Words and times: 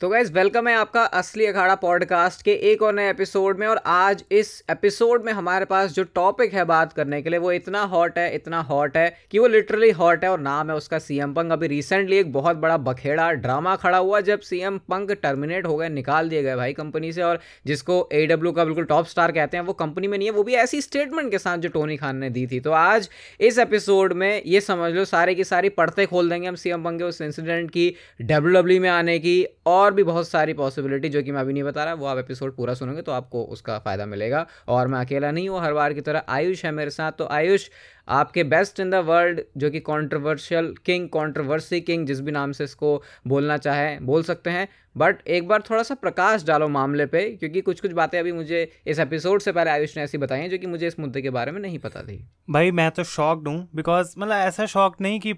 तो 0.00 0.08
guys 0.08 0.32
welcome 0.32 0.68
है 0.68 0.74
आपका 0.74 1.02
असली 1.18 1.46
अखाड़ा 1.46 1.74
पॉडकास्ट 1.74 2.42
के 2.42 2.52
एक 2.70 2.82
और 2.82 2.92
नए 2.94 3.08
एपिसोड 3.10 3.58
में 3.58 3.66
और 3.66 3.80
आज 3.86 4.22
इस 4.32 4.50
एपिसोड 4.70 5.24
में 5.24 5.32
हमारे 5.32 5.64
पास 5.64 5.92
जो 5.92 6.02
टॉपिक 6.04 6.52
है 6.54 6.64
बात 6.64 6.92
करने 6.92 7.20
के 7.22 7.30
लिए, 7.30 7.38
वो 7.38 7.52
इतना 7.52 7.82
हॉट 7.82 8.18
है, 8.18 8.34
इतना 8.34 8.60
हॉट 8.60 8.96
है 8.96 9.16
कि 9.30 9.38
वो 9.38 9.46
लिटरली 9.46 9.90
हॉट 9.90 10.24
है 10.24 10.30
और 10.30 10.40
नाम 10.40 10.70
है 10.70 10.76
उसका 10.76 10.98
सीएम 10.98 11.32
पंक 11.34 11.52
अभी 11.52 11.66
रिसेंटली 11.66 12.16
एक 12.16 12.32
बहुत 12.32 12.56
बड़ा 12.56 12.76
बखेड़ा 12.76 13.30
ड्रामा 13.32 13.74
खड़ा 13.76 13.98
हुआ 13.98 14.20
जब 14.20 14.40
सीएम 14.40 14.78
पंक 14.78 15.10
टर्मिनेट 15.12 15.66
हो 15.66 15.76
गए, 15.76 15.88
निकाल 15.88 16.28
दिए 16.28 16.42
गए 16.42 16.56
भाई 16.56 16.72
कंपनी 16.72 17.12
से 17.12 17.22
और 17.22 17.40
जिसको 17.66 18.08
एडब्ल्यू 18.12 18.52
का 18.52 18.64
बिल्कुल 18.64 18.84
टॉप 18.84 19.06
स्टार 19.06 19.32
कहते 19.32 19.56
हैं, 19.56 19.64
वो 19.64 19.72
कंपनी 19.72 20.08
में 20.08 20.16
नहीं 20.18 20.28
है, 20.28 20.34
वो 20.34 20.42
भी 20.42 20.54
ऐसी 20.54 20.80
स्टेटमेंट 20.80 21.30
के 21.30 21.38
साथ 21.38 21.58
जो 21.58 21.68
टोनी 21.68 21.96
खान 21.96 22.16
ने 22.16 22.30
दी 22.30 22.46
थी। 22.46 22.60
तो 22.60 22.72
आज 22.72 23.08
इस 23.40 23.58
एपिसोड 23.58 24.12
में 24.12 24.42
ये 24.46 24.60
समझ 24.60 24.92
लो, 24.92 25.04
सारे 25.04 25.34
की 25.34 25.44
सारी 25.44 25.68
पढ़ते 25.68 26.06
खोल 26.06 26.30
देंगे 26.30 26.48
हम 26.48 26.54
सीएम 26.54 26.84
पंक 26.84 26.98
के 26.98 27.04
उस 27.04 27.20
इंसिडेंट 27.20 27.70
की 27.70 27.94
डब्ल्यू 28.22 28.80
में 28.80 28.88
आने 28.88 29.18
की 29.18 29.46
और 29.66 29.86
और 29.88 29.94
भी 29.94 30.02
बहुत 30.04 30.28
सारी 30.28 30.52
पॉसिबिलिटी 30.54 31.08
जो 31.08 31.22
कि 31.22 31.32
मैं 31.32 31.40
अभी 31.40 31.52
नहीं 31.52 31.62
बता 31.62 31.84
रहा, 31.84 31.94
वो 31.94 32.06
आप 32.06 32.18
एपिसोड 32.18 32.56
पूरा 32.56 32.72
सुनोगे 32.74 33.02
तो 33.02 33.12
आपको 33.12 33.42
उसका 33.46 33.78
फ़ायदा 33.78 34.06
मिलेगा। 34.06 34.46
और 34.68 34.88
मैं 34.88 34.98
अकेला 35.00 35.30
नहीं 35.30 35.48
हूँ, 35.48 35.60
हर 35.60 35.72
बार 35.72 35.92
की 35.92 36.00
तरह 36.00 36.24
आयुष 36.28 36.64
है 36.64 36.72
मेरे 36.72 36.90
साथ। 36.90 37.12
तो 37.12 37.28
आयुष, 37.32 37.68
आपके 38.08 38.44
बेस्ट 38.44 38.80
इन 38.80 38.90
द 38.90 38.94
वर्ल्ड 39.06 39.40
जो 39.56 39.70
कि 39.70 39.80
कंट्रोवर्शियल 39.80 40.74
किंग 40.86 41.08
कंट्रोवर्सी 41.08 41.80
किंग 41.80 42.06
जिस 42.06 42.20
भी 42.20 42.32
नाम 42.32 42.52
से 42.52 42.64
इसको 42.64 43.02
बोलना 43.26 43.56
चाहे, 43.58 43.98
बोल 44.00 44.22
सकते 44.22 44.50
हैं। 44.50 44.68
बट 44.96 45.26
एक 45.28 45.48
बार 45.48 45.62
थोड़ा 45.70 45.82
सा 45.82 45.94
प्रकाश 45.94 46.44
डालो 46.44 46.68
मामले 46.68 47.06
पे, 47.06 47.24
क्योंकि 47.32 47.60
कुछ 47.60 47.80
कुछ 47.80 47.92
बातें 47.92 48.18
अभी 48.20 48.32
मुझे 48.32 48.70
इस 48.86 48.98
एपिसोड 48.98 49.40
से 49.40 49.52
पहले 49.52 49.70
आयुष 49.70 49.96
ने 49.96 50.02
ऐसी 50.02 50.18
बताई 50.18 50.40
हैं, 50.40 50.50
जो 50.50 50.58
कि 50.58 50.66
मुझे 50.66 50.86
इस 50.86 50.98
मुद्दे 51.00 51.22
के 51.22 51.30
बारे 51.30 51.52
में 51.52 51.60
नहीं 51.60 51.78
पता 51.78 52.02
थी। 52.02 52.24
भाई, 52.50 52.70
मैं 52.70 52.90
तो 52.90 53.04
शॉक्ड 53.06 53.48
हूँ 53.48 53.68
बिकॉज़ 53.74 54.14
मतलब 54.18 54.36
ऐसा 54.36 54.66
शॉक 54.66 55.00
नहीं 55.00 55.20
कि 55.20 55.34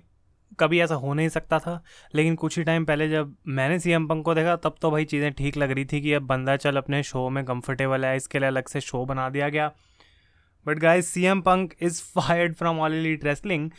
कभी 0.59 0.81
ऐसा 0.81 0.95
हो 0.95 1.13
नहीं 1.15 1.29
सकता 1.29 1.59
था। 1.59 1.83
लेकिन 2.15 2.35
कुछ 2.35 2.59
ही 2.59 2.65
टाइम 2.65 2.85
पहले 2.85 3.09
जब 3.09 3.35
मैंने 3.49 3.79
सी 3.79 3.91
एम 3.93 4.07
पंक 4.09 4.25
को 4.25 4.35
देखा, 4.35 4.57
तब 4.57 4.75
तो 4.83 4.91
भाई 4.91 5.05
चीज़ें 5.05 5.33
ठीक 5.33 5.57
लग 5.57 5.71
रही 5.71 5.85
थी 5.85 6.01
कि 6.01 6.13
अब 6.13 6.23
बंदा 6.25 6.57
चल 6.57 6.77
अपने 6.77 7.03
शो 7.03 7.29
में 7.29 7.45
कंफर्टेबल 7.45 8.05
है, 8.05 8.17
इसके 8.17 8.39
लिए 8.39 8.49
अलग 8.49 8.69
से 8.69 8.81
शो 8.81 9.05
बना 9.05 9.29
दिया 9.29 9.49
गया। 9.49 9.71
But 10.67 10.79
guys 10.79 11.07
C 11.07 11.25
M 11.25 11.41
Punk 11.41 11.75
is 11.83 12.03
fired 12.17 12.55
from 12.55 12.81
All 12.81 12.95
Elite 12.95 13.25
Wrestling 13.25 13.71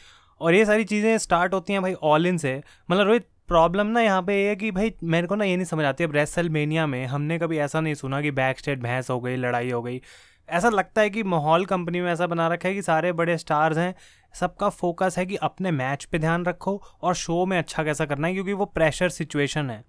और 0.42 0.54
ये 0.54 0.66
सारी 0.66 0.84
चीज़ें 0.84 1.18
स्टार्ट 1.20 1.54
होती 1.54 1.74
हैं 1.74 1.82
भाई 1.82 1.94
ऑल 1.94 2.26
इन 2.26 2.38
से। 2.38 2.62
मतलब 2.92 3.08
रोहित 3.08 3.28
प्रॉब्लम 3.48 3.88
ना 3.88 4.02
यहाँ 4.02 4.22
पे 4.24 4.36
ये 4.36 4.48
है 4.50 4.56
कि 4.56 4.72
भाई 4.72 4.94
मेरे 5.04 5.28
को 5.28 5.36
ना 5.36 5.46
ये 5.46 5.56
नहीं 5.56 5.66
समझ 5.66 5.86
आती। 5.86 6.04
अब 6.04 6.16
रेसल 6.16 6.50
में 6.50 7.06
हमने 7.08 7.38
कभी 7.40 7.58
ऐसा 7.60 7.80
नहीं 7.82 7.94
सुना 7.94 8.22
कि 8.22 8.32
बैक 8.32 8.60
स्टेट 8.60 8.80
भैंस 8.80 9.10
हो 9.10 9.20
गई, 9.20 9.36
लड़ाई 9.36 9.72
हो 9.72 9.82
गई। 9.82 10.02
ऐसा 10.50 10.70
लगता 10.70 11.02
है 11.02 11.10
कि 11.10 11.24
माहौल 11.24 11.66
कंपनी 11.66 12.02
में 12.02 12.12
ऐसा 12.12 12.28
बना 12.28 12.48
रखा 12.48 12.68
है 12.70 12.76
कि 12.76 12.82
सारे 12.82 13.12
बड़े 13.14 13.38
स्टार्स 13.38 13.78
हैं 13.78 13.94
सबका 14.34 14.70
फोकस 14.70 15.16
है 15.18 15.26
कि 15.26 15.36
अपने 15.38 15.72
मैच 15.72 16.06
पे 16.06 16.20
ध्यान 16.20 16.46
रखो 16.46 16.82
और 17.02 17.16
शो 17.16 17.46
में 17.46 17.58
अच्छा 17.58 17.84
कैसा 17.84 18.06
करना 18.06 18.28
है, 18.28 18.34
क्योंकि 18.34 18.54
वो 18.54 18.66
प्रेशर 18.68 19.10
सिचुएशन 19.10 19.70
है। 19.70 19.84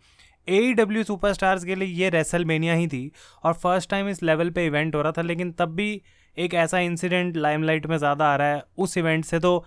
ए 0.48 0.72
डब्ल्यू 0.72 1.02
सुपर 1.04 1.34
के 1.64 1.74
लिए 1.74 1.88
ये 1.88 2.08
रेसल 2.10 2.44
मेनिया 2.44 2.74
ही 2.74 2.86
थी 2.88 3.10
और 3.44 3.52
फ़र्स्ट 3.54 3.90
टाइम 3.90 4.08
इस 4.08 4.22
लेवल 4.22 4.50
पे 4.50 4.66
इवेंट 4.66 4.94
हो 4.94 5.02
रहा 5.02 5.12
था, 5.12 5.22
लेकिन 5.22 5.52
तब 5.52 5.74
भी 5.74 6.00
एक 6.36 6.54
ऐसा 6.54 6.78
इंसिडेंट 6.80 7.36
लाइमलाइट 7.36 7.86
में 7.86 7.96
ज़्यादा 7.96 8.26
आ 8.26 8.36
रहा 8.36 8.48
है। 8.48 8.62
उस 8.78 8.96
इवेंट 8.98 9.24
से 9.24 9.38
तो 9.40 9.58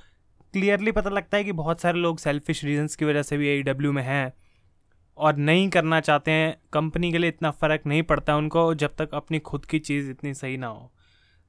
क्लियरली 0.54 0.92
पता 0.92 1.10
लगता 1.10 1.38
है 1.38 1.44
कि 1.44 1.52
बहुत 1.54 1.82
सारे 1.82 2.00
लोग 2.00 2.20
सेल्फिश 2.20 2.64
रीजंस 2.64 2.95
की 2.95 3.06
वजह 3.06 3.23
से 3.23 3.38
भी 3.38 3.48
ए 3.50 3.62
डब्ल्यू 3.64 3.92
में 3.92 4.04
हैं 4.04 4.34
और 5.17 5.36
नहीं 5.38 5.70
करना 5.70 6.00
चाहते 6.00 6.32
हैं। 6.32 6.56
कंपनी 6.73 7.12
के 7.12 7.17
लिए 7.17 7.30
इतना 7.30 7.52
फ़र्क 7.52 7.82
नहीं 7.88 8.04
पड़ता 8.04 8.36
उनको 8.38 8.73
जब 8.76 8.95
तक 8.98 9.14
अपनी 9.14 9.39
खुद 9.42 9.66
की 9.66 9.80
चीज़ 9.80 10.10
इतनी 10.12 10.34
सही 10.34 10.58
ना 10.58 10.67
हो। 10.67 10.92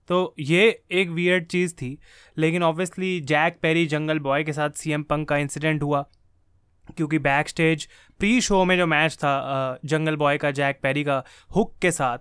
तो 0.09 0.35
ये 0.39 0.69
एक 0.93 1.11
वियर्ड 1.11 1.47
चीज़ 1.47 1.75
थी। 1.75 1.99
लेकिन 2.37 2.62
obviously 2.62 3.21
Jack 3.23 3.59
Perry 3.62 3.87
Jungle 3.87 4.19
Boy 4.21 4.45
के 4.45 4.53
साथ 4.53 4.71
सी 4.73 4.93
एम 4.93 5.03
पंक 5.03 5.29
का 5.29 5.37
इंसिडेंट 5.39 5.83
हुआ, 5.83 6.05
क्योंकि 6.97 7.19
बैक 7.21 7.49
स्टेज 7.49 7.89
प्री 8.21 8.41
शो 8.41 8.65
में 8.65 8.77
जो 8.77 8.87
मैच 8.87 9.15
था 9.15 9.79
जंगल 9.84 10.17
बॉय 10.17 10.39
का 10.39 10.51
जैक 10.53 10.79
पेरी 10.83 11.05
का 11.05 11.23
हुक 11.57 11.75
के 11.83 11.91
साथ, 11.91 12.19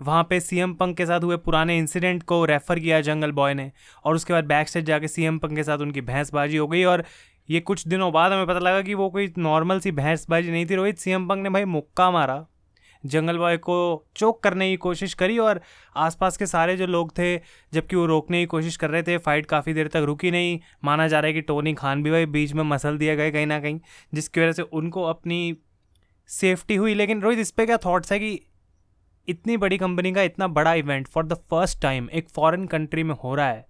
वहाँ 0.00 0.26
पे 0.30 0.40
सी 0.40 0.58
एम 0.58 0.74
पंक 0.74 0.96
के 0.96 1.06
साथ 1.06 1.20
हुए 1.20 1.36
पुराने 1.38 1.78
इंसिडेंट 1.78 2.22
को 2.22 2.44
रेफ़र 2.44 2.78
किया 2.78 3.00
जंगल 3.00 3.32
बॉय 3.32 3.54
ने, 3.54 3.70
और 4.04 4.14
उसके 4.14 4.32
बाद 4.32 4.44
बैक 4.46 4.68
स्टेज 4.68 4.84
जाके 4.84 5.08
सी 5.08 5.24
एम 5.24 5.38
पंक 5.38 5.56
के 5.56 5.62
साथ 5.62 5.78
उनकी 5.78 6.00
भैंसबाजी 6.02 6.56
हो 6.56 6.66
गई, 6.68 6.84
और 6.84 7.04
ये 7.48 7.60
कुछ 7.60 7.86
दिनों 7.88 8.12
बाद 8.12 8.32
हमें 8.32 8.46
पता 8.46 8.58
लगा 8.58 8.82
कि 8.82 8.94
वो 8.94 9.08
कोई 9.10 9.32
नॉर्मल 9.38 9.80
सी 9.80 9.92
भैंसबाजी 9.92 10.50
नहीं 10.50 10.66
थी। 10.66 10.74
रोहित 10.74 10.98
सी 10.98 11.10
एम 11.10 11.28
पंक 11.28 11.42
ने 11.42 11.50
भाई 11.50 11.64
मुक्का 11.66 12.10
मारा। 12.10 12.44
जंगल 13.04 13.38
बॉय 13.38 13.56
को 13.56 13.76
चोक 14.16 14.42
करने 14.42 14.68
की 14.70 14.76
कोशिश 14.76 15.14
करी 15.14 15.38
और 15.38 15.60
आसपास 15.96 16.36
के 16.36 16.46
सारे 16.46 16.76
जो 16.76 16.86
लोग 16.86 17.10
थे, 17.12 17.36
जबकि 17.72 17.96
वो 17.96 18.06
रोकने 18.06 18.40
की 18.40 18.46
कोशिश 18.46 18.76
कर 18.76 18.90
रहे 18.90 19.02
थे 19.02 19.18
फाइट 19.18 19.46
काफ़ी 19.46 19.74
देर 19.74 19.88
तक 19.88 20.02
रुकी 20.06 20.30
नहीं। 20.30 20.58
माना 20.84 21.08
जा 21.08 21.20
रहा 21.20 21.26
है 21.26 21.32
कि 21.32 21.40
टोनी 21.42 21.74
खान 21.74 22.02
भी 22.02 22.10
भाई 22.10 22.26
बीच 22.28 22.52
में 22.52 22.62
मसल 22.64 22.98
दिया 22.98 23.14
गया 23.14 23.30
कहीं 23.30 23.46
ना 23.46 23.60
कहीं, 23.60 23.80
जिसकी 24.14 24.40
वजह 24.40 24.52
से 24.52 24.62
उनको 24.62 25.02
अपनी 25.04 25.56
सेफ्टी 26.30 26.76
हुई। 26.76 26.94
लेकिन 26.94 27.20
रोहित, 27.22 27.38
इस 27.38 27.50
पर 27.50 27.66
क्या 27.66 27.76
थाट्स 27.76 28.12
है 28.12 28.18
कि 28.18 28.38
इतनी 29.28 29.56
बड़ी 29.56 29.78
कंपनी 29.78 30.12
का 30.12 30.22
इतना 30.22 30.46
बड़ा 30.48 30.74
event 30.74 31.08
for 31.08 31.26
the 31.26 31.34
first 31.50 31.80
time 31.82 32.08
एक 32.10 32.28
फॉरेन 32.28 32.66
कंट्री 32.66 33.02
में 33.02 33.14
हो 33.14 33.34
रहा 33.34 33.48
है, 33.48 33.66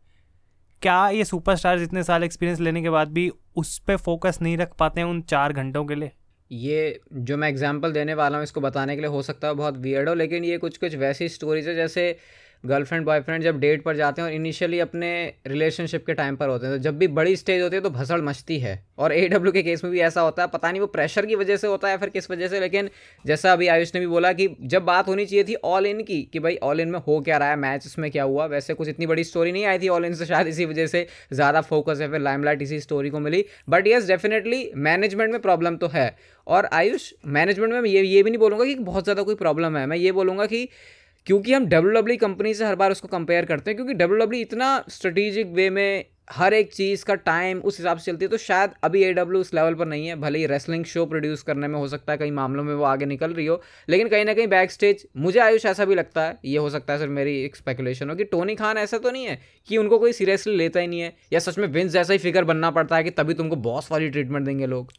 क्या 0.82 1.08
ये 1.08 1.24
सुपरस्टार्स 1.24 1.82
इतने 1.82 2.02
साल 2.02 2.24
एक्सपीरियंस 2.24 2.60
लेने 2.60 2.82
के 2.82 2.90
बाद 2.90 3.08
भी 3.08 3.30
उस 3.56 3.78
पर 3.78 3.96
फोकस 3.96 4.38
नहीं 4.42 4.56
रख 4.56 4.74
पाते 4.78 5.00
हैं 5.00 5.08
उन 5.08 5.20
चार 5.22 5.52
घंटों 5.52 5.84
के 5.84 5.94
लिए? 5.94 6.12
ये 6.50 7.00
जो 7.12 7.36
मैं 7.36 7.48
एग्जांपल 7.48 7.92
देने 7.92 8.14
वाला 8.14 8.36
हूँ, 8.36 8.44
इसको 8.44 8.60
बताने 8.60 8.94
के 8.94 9.00
लिए 9.00 9.10
हो 9.10 9.22
सकता 9.22 9.48
है 9.48 9.54
बहुत 9.54 9.76
वियर्ड 9.78 10.08
हो, 10.08 10.14
लेकिन 10.14 10.44
ये 10.44 10.58
कुछ 10.58 10.76
कुछ 10.78 10.94
वैसी 10.96 11.28
स्टोरीज 11.28 11.68
है, 11.68 11.74
जैसे 11.74 12.16
गर्लफ्रेंड, 12.64 13.04
बॉयफ्रेंड 13.06 13.42
जब 13.42 13.58
डेट 13.60 13.82
पर 13.82 13.96
जाते 13.96 14.22
हैं 14.22 14.28
और 14.28 14.34
इनिशियली 14.34 14.78
अपने 14.80 15.10
रिलेशनशिप 15.46 16.06
के 16.06 16.14
टाइम 16.14 16.36
पर 16.36 16.48
होते 16.48 16.66
हैं 16.66 16.76
तो 16.76 16.82
जब 16.82 16.98
भी 16.98 17.06
बड़ी 17.08 17.36
स्टेज 17.36 17.62
होती 17.62 17.76
है 17.76 17.82
तो 17.82 17.90
भसड़ 17.90 18.20
मचती 18.22 18.58
है। 18.58 18.82
और 18.98 19.12
ए 19.12 19.26
डब्ल्यू 19.28 19.52
के 19.52 19.62
केस 19.62 19.84
में 19.84 19.92
भी 19.92 20.00
ऐसा 20.00 20.20
होता 20.20 20.42
है, 20.42 20.48
पता 20.48 20.70
नहीं 20.70 20.80
वो 20.80 20.86
प्रेशर 20.88 21.26
की 21.26 21.34
वजह 21.34 21.56
से 21.56 21.66
होता 21.66 21.88
है 21.88 21.98
फिर 21.98 22.08
किस 22.08 22.30
वजह 22.30 22.48
से, 22.48 22.60
लेकिन 22.60 22.88
जैसा 23.24 23.52
अभी 23.52 23.66
आयुष 23.68 23.94
ने 23.94 24.00
भी 24.00 24.06
बोला 24.06 24.32
कि 24.32 24.48
जब 24.62 24.84
बात 24.84 25.08
होनी 25.08 25.26
चाहिए 25.26 25.44
थी 25.44 25.54
ऑल 25.64 25.86
इन 25.86 26.02
की, 26.02 26.22
कि 26.22 26.38
भाई 26.38 26.56
ऑल 26.62 26.80
इन 26.80 26.88
में 26.88 26.98
हो 27.00 27.20
क्या 27.20 27.36
रहा 27.36 27.50
है 27.50 27.56
मैच 27.58 27.86
उसमें 27.86 28.10
क्या 28.10 28.24
हुआ, 28.24 28.46
वैसे 28.46 28.74
कुछ 28.74 28.88
इतनी 28.88 29.06
बड़ी 29.06 29.24
स्टोरी 29.24 29.52
नहीं 29.52 29.64
आई 29.66 29.78
थी 29.78 29.88
ऑल 29.88 30.04
इन 30.04 30.14
से, 30.14 30.26
शायद 30.26 30.46
इसी 30.48 30.64
वजह 30.66 30.86
से 30.86 31.06
ज़्यादा 31.32 31.60
फोकस 31.62 32.00
है 32.00 32.10
फिर 32.10 32.20
लाइमलाइट 32.20 32.62
इसी 32.62 32.80
स्टोरी 32.80 33.10
को 33.10 33.20
मिली। 33.20 33.44
बट 33.68 33.86
येस 33.86 34.06
डेफिनेटली 34.08 34.70
मैनेजमेंट 34.76 35.32
में 35.32 35.40
प्रॉब्लम 35.42 35.76
तो 35.76 35.88
है। 35.88 36.14
और 36.46 36.68
आयुष 36.72 37.12
मैनेजमेंट 37.28 37.72
में 37.72 37.82
ये 37.82 38.02
ये 38.02 38.22
भी 38.22 38.30
नहीं 38.30 38.38
बोलूँगा 38.38 38.64
कि 38.64 38.74
बहुत 38.76 39.04
ज़्यादा 39.04 39.22
कोई 39.22 39.34
प्रॉब्लम 39.36 39.76
है। 39.76 39.86
मैं 39.86 39.96
ये 39.96 40.12
बोलूँगा 40.12 40.46
कि 40.46 40.68
क्योंकि 41.28 41.52
हम 41.52 41.66
डब्ल्यू 41.66 41.92
डब्ल्यू 41.92 42.16
कंपनी 42.18 42.52
से 42.54 42.64
हर 42.64 42.74
बार 42.76 42.90
उसको 42.90 43.08
कंपेयर 43.08 43.44
करते 43.44 43.70
हैं, 43.70 43.76
क्योंकि 43.76 43.94
डब्ल्यू 43.94 44.18
डब्ल्यू 44.18 44.40
इतना 44.40 44.84
स्ट्रेटेजिक 44.90 45.46
वे 45.54 45.68
में 45.70 46.04
हर 46.30 46.54
एक 46.54 46.72
चीज़ 46.74 47.04
का 47.04 47.14
टाइम 47.16 47.58
उस 47.60 47.78
हिसाब 47.78 47.98
से 47.98 48.10
चलती 48.10 48.24
है 48.24 48.28
तो 48.28 48.36
शायद 48.36 48.70
अभी 48.84 49.02
ए 49.02 49.12
डब्ल्यू 49.12 49.40
उस 49.40 49.52
लेवल 49.54 49.74
पर 49.74 49.86
नहीं 49.86 50.06
है। 50.06 50.14
भले 50.16 50.38
ही 50.38 50.46
रेसलिंग 50.46 50.84
शो 50.84 51.04
प्रोड्यूस 51.06 51.42
करने 51.42 51.68
में 51.68 51.78
हो 51.78 51.88
सकता 51.88 52.12
है, 52.12 52.18
कई 52.18 52.30
मामलों 52.30 52.64
में 52.64 52.74
वो 52.74 52.84
आगे 52.84 53.06
निकल 53.06 53.32
रही 53.32 53.46
हो, 53.46 53.60
लेकिन 53.88 54.08
कहीं 54.08 54.24
ना 54.24 54.34
कहीं 54.34 54.46
बैक 54.48 54.70
स्टेज 54.70 55.06
मुझे 55.16 55.40
आयुष 55.40 55.66
ऐसा 55.66 55.84
भी 55.84 55.94
लगता 55.94 56.24
है, 56.24 56.38
ये 56.44 56.58
हो 56.58 56.70
सकता 56.70 56.92
है 56.92 56.98
सर 56.98 57.08
मेरी 57.10 57.36
एक 57.44 57.56
स्पेकुलेशन 57.56 58.10
हो, 58.10 58.16
कि 58.16 58.24
टोनी 58.26 58.54
खान 58.54 58.78
ऐसा 58.78 58.98
तो 58.98 59.10
नहीं 59.10 59.24
है 59.24 59.38
कि 59.68 59.76
उनको 59.76 59.98
कोई 59.98 60.12
सीरियसली 60.12 60.56
लेता 60.56 60.80
ही 60.80 60.86
नहीं 60.86 61.00
है, 61.00 61.12
या 61.32 61.38
सच 61.38 61.58
में 61.58 61.66
विंस 61.68 61.92
जैसा 61.92 62.12
ही 62.12 62.18
फिगर 62.18 62.44
बनना 62.44 62.70
पड़ता 62.70 62.96
है 62.96 63.04
कि 63.04 63.10
तभी 63.10 63.34
तुमको 63.34 63.56
बॉस 63.68 63.92
वाली 63.92 64.10
ट्रीटमेंट 64.10 64.46
देंगे 64.46 64.66
लोग। 64.66 64.92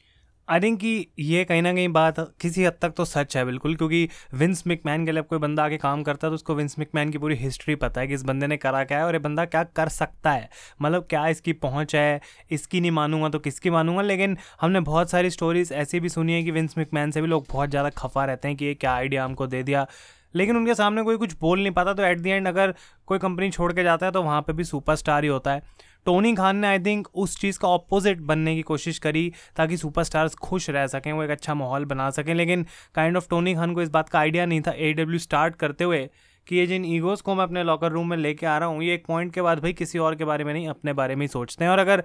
आई 0.49 0.59
थिंक 0.59 0.79
कि 0.79 1.07
ये 1.19 1.43
कहीं 1.45 1.61
ना 1.61 1.71
कहीं 1.73 1.87
बात 1.89 2.19
किसी 2.41 2.63
हद 2.65 2.77
तक 2.81 2.93
तो 2.97 3.05
सच 3.05 3.35
है 3.37 3.43
बिल्कुल, 3.45 3.75
क्योंकि 3.75 4.09
विंस 4.33 4.63
मिकमैन 4.67 5.05
के 5.05 5.11
लिए 5.11 5.23
कोई 5.23 5.39
बंदा 5.39 5.63
आके 5.63 5.77
काम 5.77 6.03
करता 6.03 6.27
है 6.27 6.31
तो 6.31 6.35
उसको 6.35 6.55
विंस 6.55 6.75
मिकमैन 6.79 7.11
की 7.11 7.17
पूरी 7.17 7.35
हिस्ट्री 7.35 7.75
पता 7.75 8.01
है 8.01 8.07
कि 8.07 8.13
इस 8.13 8.23
बंदे 8.23 8.47
ने 8.47 8.57
करा 8.57 8.83
क्या 8.83 8.97
है 8.97 9.05
और 9.05 9.13
ये 9.13 9.19
बंदा 9.19 9.45
क्या 9.45 9.63
कर 9.65 9.89
सकता 9.89 10.31
है। 10.31 10.49
मतलब 10.81 11.05
क्या 11.09 11.27
इसकी 11.27 11.53
पहुँच 11.55 11.95
है, 11.95 12.21
इसकी 12.51 12.81
नहीं 12.81 12.91
मानूँगा 12.91 13.29
तो 13.29 13.39
किसकी 13.39 13.69
मानूँगा, 13.69 14.01
लेकिन 14.01 14.37
हमने 14.61 14.79
बहुत 14.81 15.11
सारी 15.11 15.29
स्टोरीज 15.29 15.71
ऐसी 15.73 15.99
भी 15.99 16.09
सुनी 16.09 16.33
है 16.33 16.43
कि 16.43 16.51
विंस 16.51 16.77
मिकमैन 16.77 17.11
से 17.11 17.21
भी 17.21 17.27
लोग 17.27 17.45
बहुत 17.51 17.69
ज़्यादा 17.69 17.89
खफा 17.97 18.25
रहते 18.25 18.47
हैं 18.47 18.57
कि 18.57 18.65
ये 18.65 18.73
क्या 18.75 18.93
आइडिया 18.93 19.25
हमको 19.25 19.47
दे 19.47 19.63
दिया। 19.63 19.85
लेकिन 20.33 20.57
उनके 20.57 20.73
सामने 20.75 21.03
कोई 21.03 21.17
कुछ 21.17 21.35
बोल 21.41 21.59
नहीं 21.59 21.71
पाता 21.71 21.93
तो 21.93 22.03
एट 22.03 22.19
दी 22.19 22.29
एंड 22.29 22.47
अगर 22.47 22.73
कोई 23.07 23.19
कंपनी 23.19 23.49
छोड़ 23.51 23.71
के 23.73 23.83
जाता 23.83 24.05
है 24.05 24.11
तो 24.11 24.21
वहाँ 24.23 24.41
पर 24.41 24.53
भी 24.53 24.63
सुपरस्टार 24.63 25.23
ही 25.23 25.29
होता 25.29 25.51
है। 25.51 25.61
टोनी 26.05 26.33
खान 26.35 26.57
ने 26.57 26.67
आई 26.67 26.79
थिंक 26.79 27.07
उस 27.13 27.39
चीज़ 27.39 27.59
का 27.59 27.67
ऑपोजिट 27.67 28.19
बनने 28.21 28.55
की 28.55 28.61
कोशिश 28.61 28.99
करी 28.99 29.31
ताकि 29.57 29.77
सुपरस्टार्स 29.77 30.35
खुश 30.35 30.69
रह 30.69 30.87
सकें, 30.87 31.11
वो 31.13 31.23
एक 31.23 31.29
अच्छा 31.29 31.53
माहौल 31.53 31.85
बना 31.85 32.09
सकें। 32.09 32.33
लेकिन 32.35 32.65
काइंड 32.95 33.17
ऑफ़ 33.17 33.27
टोनी 33.29 33.53
खान 33.55 33.73
को 33.73 33.81
इस 33.81 33.89
बात 33.89 34.09
का 34.09 34.19
आइडिया 34.19 34.45
नहीं 34.45 34.61
था। 34.61 34.71
ए 34.71 34.93
डब्ल्यू 34.93 35.19
स्टार्ट 35.19 35.55
करते 35.55 35.83
हुए 35.83 36.09
कि 36.47 36.55
ये 36.55 36.65
जिन 36.67 36.85
ईगोज़ 36.85 37.21
को 37.23 37.35
मैं 37.35 37.43
अपने 37.43 37.63
लॉकर 37.63 37.91
रूम 37.91 38.09
में 38.09 38.17
लेके 38.17 38.45
आ 38.45 38.57
रहा 38.57 38.69
हूँ, 38.69 38.83
ये 38.83 38.93
एक 38.93 39.05
पॉइंट 39.07 39.33
के 39.33 39.41
बाद 39.41 39.59
भाई 39.59 39.73
किसी 39.73 39.99
और 39.99 40.15
के 40.15 40.25
बारे 40.25 40.43
में 40.43 40.53
नहीं, 40.53 40.67
अपने 40.67 40.93
बारे 40.93 41.15
में 41.15 41.21
ही 41.21 41.27
सोचते 41.27 41.63
हैं। 41.63 41.71
और 41.71 41.79
अगर 41.79 42.03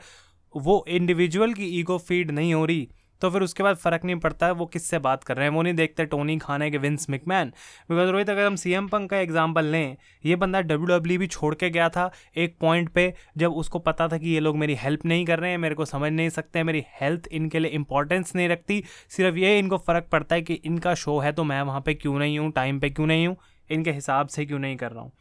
वो 0.55 0.85
इंडिविजुअल 0.89 1.53
की 1.53 1.65
ईगो 1.79 1.99
फ़ीड 1.99 2.31
नहीं 2.31 2.53
हो 2.55 2.65
रही 2.65 2.89
तो 3.23 3.31
फिर 3.31 3.43
उसके 3.43 3.63
बाद 3.63 3.77
फ़र्क 3.77 4.05
नहीं 4.05 4.17
पड़ता 4.17 4.47
है 4.47 4.53
वो 4.53 4.67
किससे 4.67 4.99
बात 5.01 5.25
कर 5.25 5.37
रहे 5.37 5.47
हैं, 5.47 5.55
वो 5.55 5.63
नहीं 5.63 5.75
देखते 5.75 6.05
टोनी 6.07 6.37
खाने 6.39 6.71
के 6.71 6.79
विंस 6.79 7.07
मिकमैन 7.11 7.53
बिकॉज़ 7.91 8.11
रोहित, 8.11 8.31
अगर 8.31 8.47
हम 8.47 8.57
सी 8.57 8.73
एम 8.73 8.89
पंक 8.89 9.11
का 9.11 9.19
एग्ज़ाम्पल 9.19 9.65
लें, 9.67 9.97
ये 10.25 10.37
बंदा 10.37 10.61
डब्ल्यू 10.63 10.87
डब्ल्यू 10.89 11.19
भी 11.19 11.27
छोड़ 11.29 11.55
के 11.55 11.71
गया 11.71 11.89
था 11.89 12.11
एक 12.37 12.57
पॉइंट 12.61 12.89
पे, 12.89 13.13
जब 13.37 13.53
उसको 13.55 13.79
पता 13.81 14.09
था 14.09 14.19
कि 14.19 14.29
ये 14.29 14.41
लोग 14.41 14.57
मेरी 14.57 14.75
हेल्प 14.77 15.05
नहीं 15.07 15.25
कर 15.27 15.39
रहे 15.39 15.51
हैं, 15.51 15.59
मेरे 15.59 15.75
को 15.75 15.85
समझ 15.85 16.13
नहीं 16.13 16.29
सकते, 16.31 16.63
मेरी 16.63 16.85
हेल्थ 17.01 17.29
इनके 17.33 17.59
लिए 17.59 17.71
इंपॉर्टेंस 17.73 18.35
नहीं 18.37 18.49
रखती, 18.49 18.83
सिर्फ़ 19.11 19.37
ये 19.37 19.59
इनको 19.59 19.79
फ़र्क 19.79 20.09
पड़ता 20.13 20.35
है 20.35 20.43
कि 20.43 20.55
इनका 20.55 20.95
शो 20.97 21.19
है 21.19 21.33
तो 21.33 21.45
मैं 21.45 21.61
वहाँ 21.63 21.81
पर 21.81 21.95
क्यों 21.95 22.19
नहीं 22.19 22.39
हूँ 22.39 22.51
टाइम 22.53 22.81
पर 22.81 22.89
क्यों 22.91 23.07
नहीं 23.07 23.27
हूँ, 23.27 23.37
इनके 23.71 23.93
हिसाब 23.93 24.29
से 24.29 24.45
क्यों 24.47 24.59
नहीं 24.59 24.77
कर 24.77 24.93
रहा 24.93 25.03
हूँ। 25.03 25.13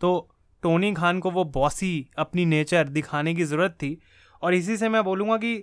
तो 0.00 0.28
टोनी 0.62 0.92
खान 0.94 1.18
को 1.20 1.30
वो 1.30 1.44
बॉसी 1.44 1.94
अपनी 2.18 2.44
नेचर 2.46 2.88
दिखाने 2.88 3.34
की 3.34 3.44
ज़रूरत 3.44 3.72
थी, 3.72 3.98
और 4.42 4.54
इसी 4.54 4.76
से 4.76 4.88
मैं 4.88 5.02
बोलूँगा 5.04 5.36
कि 5.36 5.62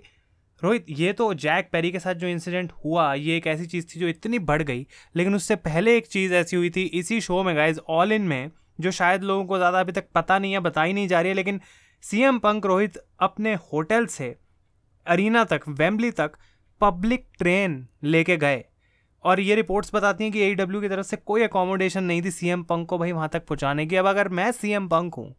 रोहित, 0.62 0.86
ये 0.90 1.12
तो 1.12 1.32
जैक 1.34 1.68
पेरी 1.72 1.90
के 1.92 1.98
साथ 1.98 2.14
जो 2.14 2.26
इंसिडेंट 2.28 2.72
हुआ, 2.84 3.12
ये 3.14 3.36
एक 3.36 3.46
ऐसी 3.46 3.66
चीज़ 3.66 3.86
थी 3.86 4.00
जो 4.00 4.08
इतनी 4.08 4.38
बढ़ 4.40 4.62
गई, 4.62 4.86
लेकिन 5.14 5.34
उससे 5.34 5.56
पहले 5.58 5.96
एक 5.96 6.06
चीज़ 6.06 6.34
ऐसी 6.34 6.56
हुई 6.56 6.70
थी 6.70 6.84
इसी 6.94 7.20
शो 7.20 7.42
में 7.42 7.54
गाइज़ 7.56 7.78
ऑल 7.80 8.12
इन 8.12 8.22
में, 8.22 8.50
जो 8.80 8.90
शायद 8.90 9.22
लोगों 9.22 9.44
को 9.44 9.56
ज़्यादा 9.58 9.80
अभी 9.80 9.92
तक 9.92 10.08
पता 10.14 10.38
नहीं 10.38 10.52
है, 10.52 10.60
बताई 10.60 10.92
नहीं 10.92 11.08
जा 11.08 11.20
रही 11.20 11.28
है, 11.28 11.34
लेकिन 11.34 11.60
सी 12.04 12.22
एम 12.22 12.38
पंक 12.38 12.66
रोहित, 12.66 12.98
अपने 13.20 13.54
होटल 13.72 14.06
से, 14.06 14.36
अरीना 15.06 15.44
तक 15.44 15.68
वेम्बली 15.70 16.10
तक 16.12 16.36
पब्लिक 16.80 17.26
ट्रेन 17.38 17.86
लेके 18.04 18.36
गए। 18.36 18.64
और 19.24 19.40
ये 19.40 19.54
रिपोर्ट्स 19.54 19.94
बताती 19.94 20.24
हैं 20.24 20.32
कि 20.32 20.40
ए 20.40 20.54
e 20.54 20.80
की 20.80 20.88
तरफ़ 20.88 21.06
से 21.06 21.16
कोई 21.16 21.42
अकोमोडेशन 21.42 22.04
नहीं 22.04 22.22
थी 22.22 22.30
सी 22.30 22.48
एम 22.48 22.62
पंक 22.62 22.88
को 22.88 22.98
भाई 22.98 23.12
वहाँ 23.12 23.28
तक 23.28 23.46
पहुँचाने 23.46 23.86
की। 23.86 23.96
अब 23.96 24.06
अगर 24.06 24.28
मैं 24.30 24.50
सी 24.52 24.70
एम 24.72 24.88
पंक 24.88 25.14
हूँ, 25.14 25.34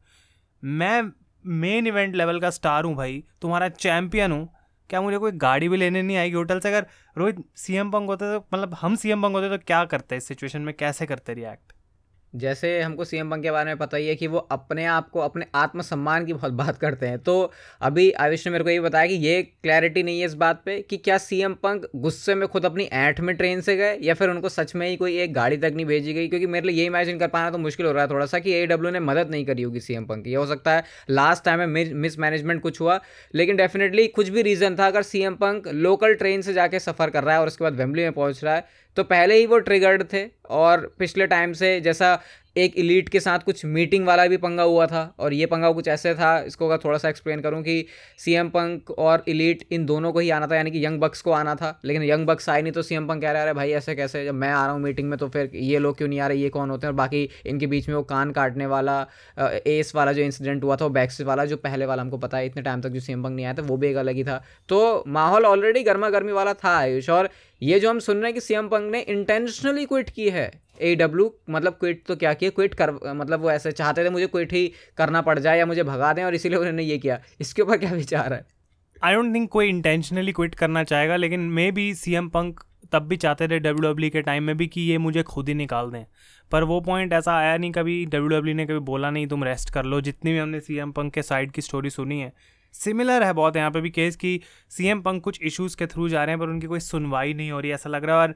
मैं 0.64 1.02
मेन 1.46 1.88
इवेंट 1.88 2.16
लेवल 2.16 2.40
का 2.40 2.50
स्टार 2.50 2.84
हूँ 2.84 2.96
भाई, 2.96 3.24
तुम्हारा 3.42 3.70
चैम्पियन 3.70 4.32
हूँ 4.32 4.50
क्या 4.92 5.02
मुझे 5.02 5.18
कोई 5.18 5.32
गाड़ी 5.32 5.70
भी 5.70 5.78
लेने 5.78 6.02
नहीं 6.02 6.18
आएगी? 6.18 6.36
होटल 6.36 6.60
से 6.60 6.70
अगर 6.70 6.86
रोहित 7.18 7.44
सीएम 7.56 7.92
पंक 7.92 8.10
होते 8.10 8.26
तो 8.34 8.46
मतलब 8.54 8.74
हम 8.74 8.96
सीएम 8.96 9.22
पंक 9.24 9.36
होते 9.36 9.50
तो 9.50 9.64
क्या 9.68 9.84
करते 9.86 10.18
इस 10.18 10.28
सिचुएशन 10.28 10.62
में? 10.62 10.74
कैसे 10.78 11.06
करते 11.06 11.34
रिएक्ट 11.34 11.71
जैसे 12.34 12.80
हमको 12.82 13.06
सीएम 13.06 13.30
पंक 13.32 13.44
के 13.44 13.52
बारे 13.52 13.66
में 13.66 13.78
पता 13.78 13.98
ही 13.98 14.08
है 14.08 14.16
कि 14.16 14.28
वो 14.28 14.38
अपने 14.52 14.86
आप 14.86 15.10
को, 15.10 15.20
अपने 15.20 15.46
आत्मसम्मान 15.56 16.26
की 16.26 16.34
बहुत 16.34 16.52
बात 16.54 16.78
करते 16.78 17.06
हैं। 17.06 17.18
तो 17.20 17.52
अभी 17.82 18.10
आयुष 18.12 18.46
ने 18.48 18.52
मेरे 18.52 18.64
को 18.64 18.70
ये 18.70 18.80
बताया 18.80 19.08
कि 19.08 19.14
ये 19.16 19.42
क्लैरिटी 19.44 20.04
नहीं 20.04 20.20
है 20.20 20.26
इस 20.26 20.34
बात 20.34 20.62
पे 20.66 20.80
कि 20.82 20.98
क्या 20.98 21.18
सीएम 21.18 21.54
पंक 21.54 21.90
गुस्से 21.96 22.36
में 22.36 22.48
खुद 22.48 22.66
अपनी 22.66 22.84
ऐठ 22.84 23.20
में 23.20 23.36
ट्रेन 23.38 23.62
से 23.62 23.76
गए 23.78 23.98
या 24.02 24.14
फिर 24.14 24.30
उनको 24.30 24.50
सच 24.50 24.76
में 24.76 24.88
ही 24.88 24.96
कोई 24.96 25.18
एक 25.20 25.34
गाड़ी 25.34 25.58
तक 25.58 25.72
नहीं 25.76 25.86
भेजी 25.86 26.14
गई? 26.14 26.28
क्योंकि 26.28 26.48
मेरे 26.48 26.68
लिए 26.68 26.76
ये 26.76 26.86
इमेजिन 26.86 27.20
कर 27.20 27.28
पाना 27.28 27.50
तो 27.52 27.58
मुश्किल 27.58 27.86
हो 27.86 27.92
रहा 27.92 28.04
है 28.04 28.10
थोड़ा 28.10 28.26
सा 28.26 28.40
कि 28.40 28.54
एडब्ल्यू 28.54 28.92
ने 28.92 29.00
मदद 29.02 29.32
नहीं 29.32 29.46
करी 29.46 29.62
होगी 29.62 29.80
सीएम 29.80 30.06
पंक 30.06 30.24
की। 30.24 30.30
ये 30.30 30.36
हो 30.36 30.46
सकता 30.46 30.72
है 30.72 30.84
लास्ट 31.10 31.46
टाइम 31.46 31.60
में 31.60 31.94
मिस 31.94 32.20
मैनेजमेंट 32.20 32.62
कुछ 32.62 32.82
हुआ, 32.82 33.00
लेकिन 33.34 33.56
डेफिनेटली 33.56 34.08
कुछ 34.10 34.30
भी 34.30 34.42
रीज़न 34.42 34.76
था, 34.76 34.88
अगर 34.88 35.02
सीएम 35.04 35.36
पंक 35.36 35.68
लोकल 35.68 36.14
ट्रेन 36.14 36.42
से 36.42 36.54
जाके 36.54 36.80
सफ़र 36.80 37.10
कर 37.10 37.24
रहा 37.24 37.36
है 37.36 37.42
और 37.42 37.48
उसके 37.48 37.64
बाद 37.64 37.76
वेम्बली 37.76 38.04
में 38.04 38.12
पहुँच 38.12 38.44
रहा 38.44 38.56
है 38.56 38.80
तो 38.98 39.04
पहले 39.04 39.36
ही 39.36 39.46
वो 39.46 39.58
ट्रिगर्ड 39.60 40.04
थे 40.14 40.26
और 40.52 40.86
पिछले 41.00 41.28
टाइम 41.28 41.54
से 41.54 41.80
जैसा 41.82 42.14
एक 42.56 42.74
इलीट 42.78 43.10
के 43.10 43.20
साथ 43.20 43.40
कुछ 43.40 43.64
मीटिंग 43.66 44.06
वाला 44.06 44.26
भी 44.28 44.38
पंगा 44.38 44.64
हुआ 44.64 44.86
था 44.88 45.04
और 45.20 45.34
ये 45.34 45.46
पंगा 45.46 45.72
कुछ 45.72 45.88
ऐसे 45.88 46.14
था, 46.16 46.40
इसको 46.40 46.68
अगर 46.68 46.78
थोड़ा 46.78 46.98
सा 46.98 47.10
एक्सप्लेन 47.10 47.42
करूँ 47.42 47.62
कि 47.64 47.86
सीएम 48.20 48.50
पंक 48.50 48.92
और 48.92 49.24
इलीट 49.28 49.64
इन 49.72 49.86
दोनों 49.86 50.12
को 50.14 50.20
ही 50.20 50.30
आना 50.30 50.48
था, 50.48 50.56
यानी 50.56 50.72
कि 50.72 50.86
यंग 50.86 51.00
बक्स 51.00 51.22
को 51.22 51.32
आना 51.32 51.56
था। 51.56 51.80
लेकिन 51.86 52.04
यंग 52.04 52.26
बक्स 52.28 52.50
आए 52.50 52.62
नहीं 52.62 52.74
तो 52.74 52.82
सीएम 52.82 53.08
पंक 53.08 53.22
कह 53.22 53.32
रहा 53.32 53.44
है 53.44 53.54
भाई, 53.54 53.72
ऐसे 53.72 53.96
कैसे? 53.96 54.24
जब 54.26 54.34
मैं 54.36 54.50
आ 54.50 54.64
रहा 54.66 54.74
हूँ 54.74 54.82
मीटिंग 54.82 55.10
में 55.10 55.18
तो 55.20 55.30
फिर 55.30 55.52
ये 55.56 55.80
लोग 55.80 55.98
क्यों 55.98 56.08
नहीं 56.08 56.20
आ 56.20 56.28
रहे? 56.28 56.38
ये 56.38 56.50
कौन 56.50 56.70
होते 56.70 56.88
हैं? 56.88 56.92
और 56.92 56.98
बाकी 56.98 57.30
इनके 57.46 57.68
बीच 57.68 57.88
में 57.90 57.96
वो 57.96 58.04
कान 58.04 58.32
काटने 58.32 58.66
वाला 58.66 59.00
एस 59.68 59.92
वाला 59.96 60.12
जो 60.12 60.22
इंसिडेंट 60.22 60.64
हुआ 60.64 60.76
था, 60.76 60.86
वो 60.86 60.92
बैक्स 60.92 61.22
वाला 61.22 61.46
जो 61.46 61.58
पहले 61.58 61.86
वाला 61.86 62.02
हमको 62.02 62.18
पता 62.18 62.38
है, 62.38 62.46
इतने 62.46 62.62
टाइम 62.62 62.82
तक 62.82 62.90
जो 62.90 63.00
सीएम 63.00 63.24
पंक 63.24 63.36
नहीं 63.36 63.46
आया 63.46 63.54
था, 63.54 63.62
वो 63.62 63.78
भी 63.78 63.88
एक 63.88 63.96
अलग 63.98 64.16
ही 64.16 64.24
था। 64.24 64.44
तो 64.70 65.04
माहौल 65.08 65.46
ऑलरेडी 65.46 65.84
गर्मा 65.84 66.10
गर्मी 66.10 66.32
वाला 66.32 66.54
था, 66.56 66.78
आयुष। 66.78 67.10
और 67.10 67.30
ये 67.62 67.80
जो 67.80 67.90
हम 67.90 68.00
सुन 68.00 68.18
रहे 68.18 68.26
हैं 68.26 68.34
कि 68.34 68.42
सीएम 68.42 68.68
पंक 68.68 68.92
ने 68.92 69.00
इंटेंशनली 69.02 69.86
क्विट 69.86 70.10
की 70.10 70.30
है 70.30 70.52
ए 70.82 70.96
डब्ल्यू 70.96 71.30
मतलब 71.50 71.74
क्विट 71.74 72.04
तो 72.08 72.16
क्या 72.16 72.34
किया? 72.34 72.50
क्विट 72.50 72.74
कर 72.74 72.92
मतलब 73.14 73.42
वो 73.42 73.52
ऐसे 73.52 73.72
चाहते 73.74 74.06
थे 74.06 74.10
मुझे 74.10 74.28
क्विट 74.28 74.54
ही 74.54 74.72
करना 74.98 75.22
पड़ 75.22 75.38
जाए 75.40 75.60
या 75.60 75.66
मुझे 75.66 75.84
भगा 75.84 76.12
दें 76.14 76.24
और 76.24 76.36
इसीलिए 76.36 76.60
उन्होंने 76.60 76.84
ये 76.84 76.98
किया। 76.98 77.20
इसके 77.42 77.62
ऊपर 77.62 77.78
क्या 77.78 77.92
विचार 77.92 78.34
है? 78.34 78.46
आई 79.04 79.14
डोंट 79.14 79.34
थिंक 79.36 79.50
कोई 79.50 79.70
इंटेंशनली 79.70 80.32
क्विट 80.32 80.56
करना 80.56 80.84
चाहेगा, 80.84 81.16
लेकिन 81.16 81.40
may 81.50 81.72
be 81.72 81.94
C 81.96 82.14
M 82.16 82.30
Punk 82.30 82.64
तब 82.94 83.04
भी 83.04 83.18
चाहते 83.18 83.48
थे 83.48 83.60
डब्ल्यू 83.60 83.92
डब्ल्यू 83.92 84.10
के 84.10 84.22
टाइम 84.22 84.44
में 84.44 84.56
भी 84.58 84.68
कि 84.68 84.82
ये 84.82 84.98
मुझे 84.98 85.24
खुद 85.24 85.48
ही 85.48 85.54
निकाल 85.56 85.92
दें। 85.92 86.06
पर 86.52 86.64
वो 86.64 86.80
पॉइंट 86.82 87.14
ऐसा 87.14 87.34
आया 87.34 87.58
नहीं, 87.58 87.72
कभी 87.72 88.06
डब्ल्यू 88.06 88.28
डब्ल्यू 88.30 88.56
ने 88.56 88.66
कभी 88.66 88.80
बोला 88.86 89.10
नहीं, 89.10 89.28
तुम 89.28 89.44
रेस्ट 89.44 89.70
कर 89.74 89.86
लो। 89.86 90.02
जितनी 90.02 90.32
भी 90.32 90.38
हमने 90.38 90.60
सी 90.60 90.78
एम 90.78 90.92
पंक 90.92 91.14
के 91.14 91.22
साइड 91.24 91.52
की 91.52 91.62
स्टोरी 91.62 91.90
सुनी 91.90 92.20
है 92.20 92.34
सिमिलर 92.74 93.24
है 93.24 93.34
बहुत 93.34 93.56
यहाँ 93.56 93.72
पे 93.72 93.82
भी 93.82 93.90
केस 93.90 94.16
कि 94.16 94.40
सी 94.72 94.88
एम 94.88 95.02
पंक 95.02 95.24
कुछ 95.24 95.40
इश्यूज़ 95.44 95.76
के 95.78 95.86
थ्रू 95.88 96.08
जा 96.10 96.24
रहे 96.24 96.34
हैं, 96.34 96.40
पर 96.40 96.50
उनकी 96.50 96.68
कोई 96.68 96.80
सुनवाई 96.80 97.34
नहीं 97.34 97.52
हो 97.52 97.60
रही, 97.60 97.72
ऐसा 97.72 97.90
लग 97.90 98.06
रहा 98.06 98.16
है। 98.16 98.28
और 98.28 98.36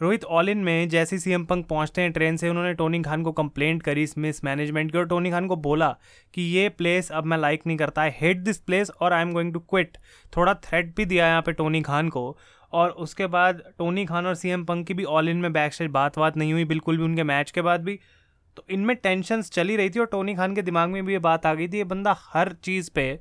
रोहित 0.00 0.24
ऑल 0.24 0.48
इन 0.48 0.58
में 0.58 0.88
जैसे 0.88 1.18
सी 1.18 1.32
एम 1.32 1.44
पंक 1.44 1.66
पहुँचते 1.68 2.02
हैं 2.02 2.12
ट्रेन 2.12 2.36
से, 2.36 2.48
उन्होंने 2.48 2.72
टोनी 2.74 3.00
खान 3.02 3.22
को 3.22 3.32
कंप्लेंट 3.32 3.82
करी 3.82 4.02
इस 4.02 4.16
मिस 4.18 4.42
मैनेजमेंट 4.44 4.92
की 4.92 4.98
और 4.98 5.06
टोनी 5.06 5.30
खान 5.30 5.46
को 5.46 5.56
बोला 5.58 5.88
कि 6.34 6.42
ये 6.42 6.68
प्लेस 6.68 7.10
अब 7.12 7.24
मैं 7.24 7.38
लाइक 7.38 7.66
नहीं 7.66 7.76
करता। 7.78 8.02
आई 8.02 8.10
हेट 8.14 8.38
दिस 8.38 8.58
प्लेस 8.58 8.90
और 8.90 9.12
I 9.12 9.22
am 9.22 9.32
going 9.32 9.52
to 9.52 9.60
quit 9.60 9.98
थोड़ा 10.32 10.54
थ्रेट 10.64 10.94
भी 10.96 11.04
दिया 11.04 11.26
यहाँ 11.26 11.42
पे 11.42 11.52
टोनी 11.52 11.82
खान 11.82 12.08
को 12.08 12.36
और 12.72 12.90
उसके 12.98 13.26
बाद 13.26 13.62
टोनी 13.78 14.04
खान 14.06 14.26
और 14.26 14.34
सी 14.34 14.48
एम 14.48 14.64
पंक 14.64 14.86
की 14.86 14.94
भी 14.94 15.04
ऑल 15.04 15.28
इन 15.28 15.36
में 15.36 15.52
बैक 15.52 15.74
स्टेज 15.74 15.90
बात 15.90 16.18
बात 16.18 16.36
नहीं 16.36 16.52
हुई, 16.52 16.64
बिल्कुल 16.64 16.98
भी 16.98 17.04
उनके 17.04 17.22
मैच 17.24 17.50
के 17.50 17.62
बाद 17.62 17.84
भी। 17.84 17.98
तो 18.56 18.64
इनमें 18.70 18.96
टेंशन्स 18.96 19.50
चली 19.50 19.76
रही 19.76 19.90
थी 19.90 20.00
और 20.00 20.06
टोनी 20.06 20.34
खान 20.34 20.54
के 20.54 20.62
दिमाग 20.62 20.90
में 20.90 21.04
भी 21.06 21.12
ये 21.12 21.18
बात 21.20 21.46
आ 21.46 21.52
गई 21.54 21.68
थी, 21.68 21.76
ये 21.76 21.84
बंदा 21.84 22.16
हर 22.24 22.52
चीज़ 22.64 22.90
पे 22.94 23.18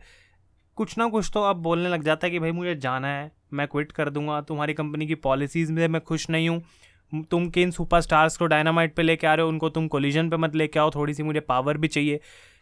कुछ 0.78 0.98
ना 0.98 1.08
कुछ 1.08 1.30
तो 1.34 1.44
अब 1.44 1.58
बोलने 1.58 1.90
लग 1.90 2.04
जाता 2.04 2.28
है 2.28 2.32
कि 2.32 2.40
भाई 2.40 2.52
मुझे 2.52 2.76
जाना 2.78 3.08
है। 3.10 3.32
मैं 3.54 3.68
क्विट 3.68 3.92
कर 3.92 4.10
दूँगा। 4.10 4.42
तुम्हारी 4.42 4.74
कंपनी 4.74 5.08
की 5.08 5.16
पॉलिसीज़ 5.16 5.72
में 5.74 5.88
मैं 5.88 6.02
खुश 6.02 6.30
नहीं 6.30 6.50
हूँ। 6.50 7.24
तुम 7.32 7.50
किन 7.50 7.72
सुपर 7.72 8.02
स्टार्स 8.02 8.38
को 8.38 8.46
डायनामाइट 8.46 8.94
पे 8.96 9.02
लेके 9.02 9.28
आ 9.28 9.34
रहे 9.34 9.44
हो? 9.44 9.50
उनको 9.50 9.70
तुम 9.70 9.88
कोलिजन 9.88 10.30
पे 10.30 10.38
मत 10.38 10.56
लेके 10.56 10.80
आओ। 10.80 10.92
थोड़ी 10.96 11.14
सी 11.14 11.24
मुझे 11.24 11.40
पावर 11.40 11.78
भी 11.78 11.88
चाहिए। 11.88 12.20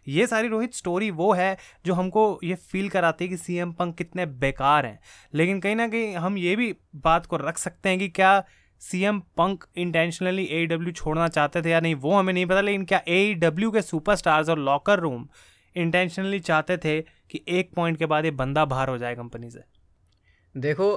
ये 0.07 0.27
सारी 0.27 0.47
रोहित 0.47 0.73
स्टोरी 0.73 1.09
वो 1.11 1.31
है 1.33 1.57
जो 1.85 1.93
हमको 1.93 2.39
ये 2.43 2.55
फील 2.55 2.87
कराती 2.89 3.25
है 3.25 3.29
कि 3.29 3.37
सी 3.37 3.55
एम 3.55 3.71
पंक 3.71 3.95
कितने 3.97 4.25
बेकार 4.25 4.85
हैं। 4.85 4.99
लेकिन 5.33 5.59
कहीं 5.59 5.75
ना 5.75 5.87
कहीं 5.87 6.15
हम 6.15 6.37
ये 6.37 6.55
भी 6.55 6.73
बात 6.95 7.25
को 7.25 7.37
रख 7.37 7.57
सकते 7.57 7.89
हैं 7.89 7.99
कि 7.99 8.09
क्या 8.09 8.43
C 8.81 9.03
M 9.03 9.19
Punk 9.37 9.65
intentionally 9.77 10.43
A 10.43 10.65
W 10.65 10.91
छोड़ना 10.91 11.27
चाहते 11.27 11.61
थे 11.61 11.69
या 11.69 11.79
नहीं, 11.79 11.95
वो 11.95 12.13
हमें 12.13 12.33
नहीं 12.33 12.45
पता। 12.45 12.61
लेकिन 12.61 12.85
क्या 12.85 13.01
ए 13.07 13.33
डब्ल्यू 13.33 13.71
के 13.71 13.81
सुपर 13.81 14.15
स्टार्स 14.15 14.49
और 14.49 14.59
लॉकर 14.59 14.99
रूम 14.99 15.27
इंटेंशनली 15.75 16.39
चाहते 16.39 16.77
थे 16.77 17.01
कि 17.01 17.43
एक 17.49 17.71
पॉइंट 17.75 17.97
के 17.97 18.05
बाद 18.05 18.25
ये 18.25 18.31
बंदा 18.31 18.65
बाहर 18.65 18.89
हो 18.89 18.97
जाए 18.97 19.15
कंपनी 19.15 19.49
से? 19.49 19.59
देखो, 20.55 20.91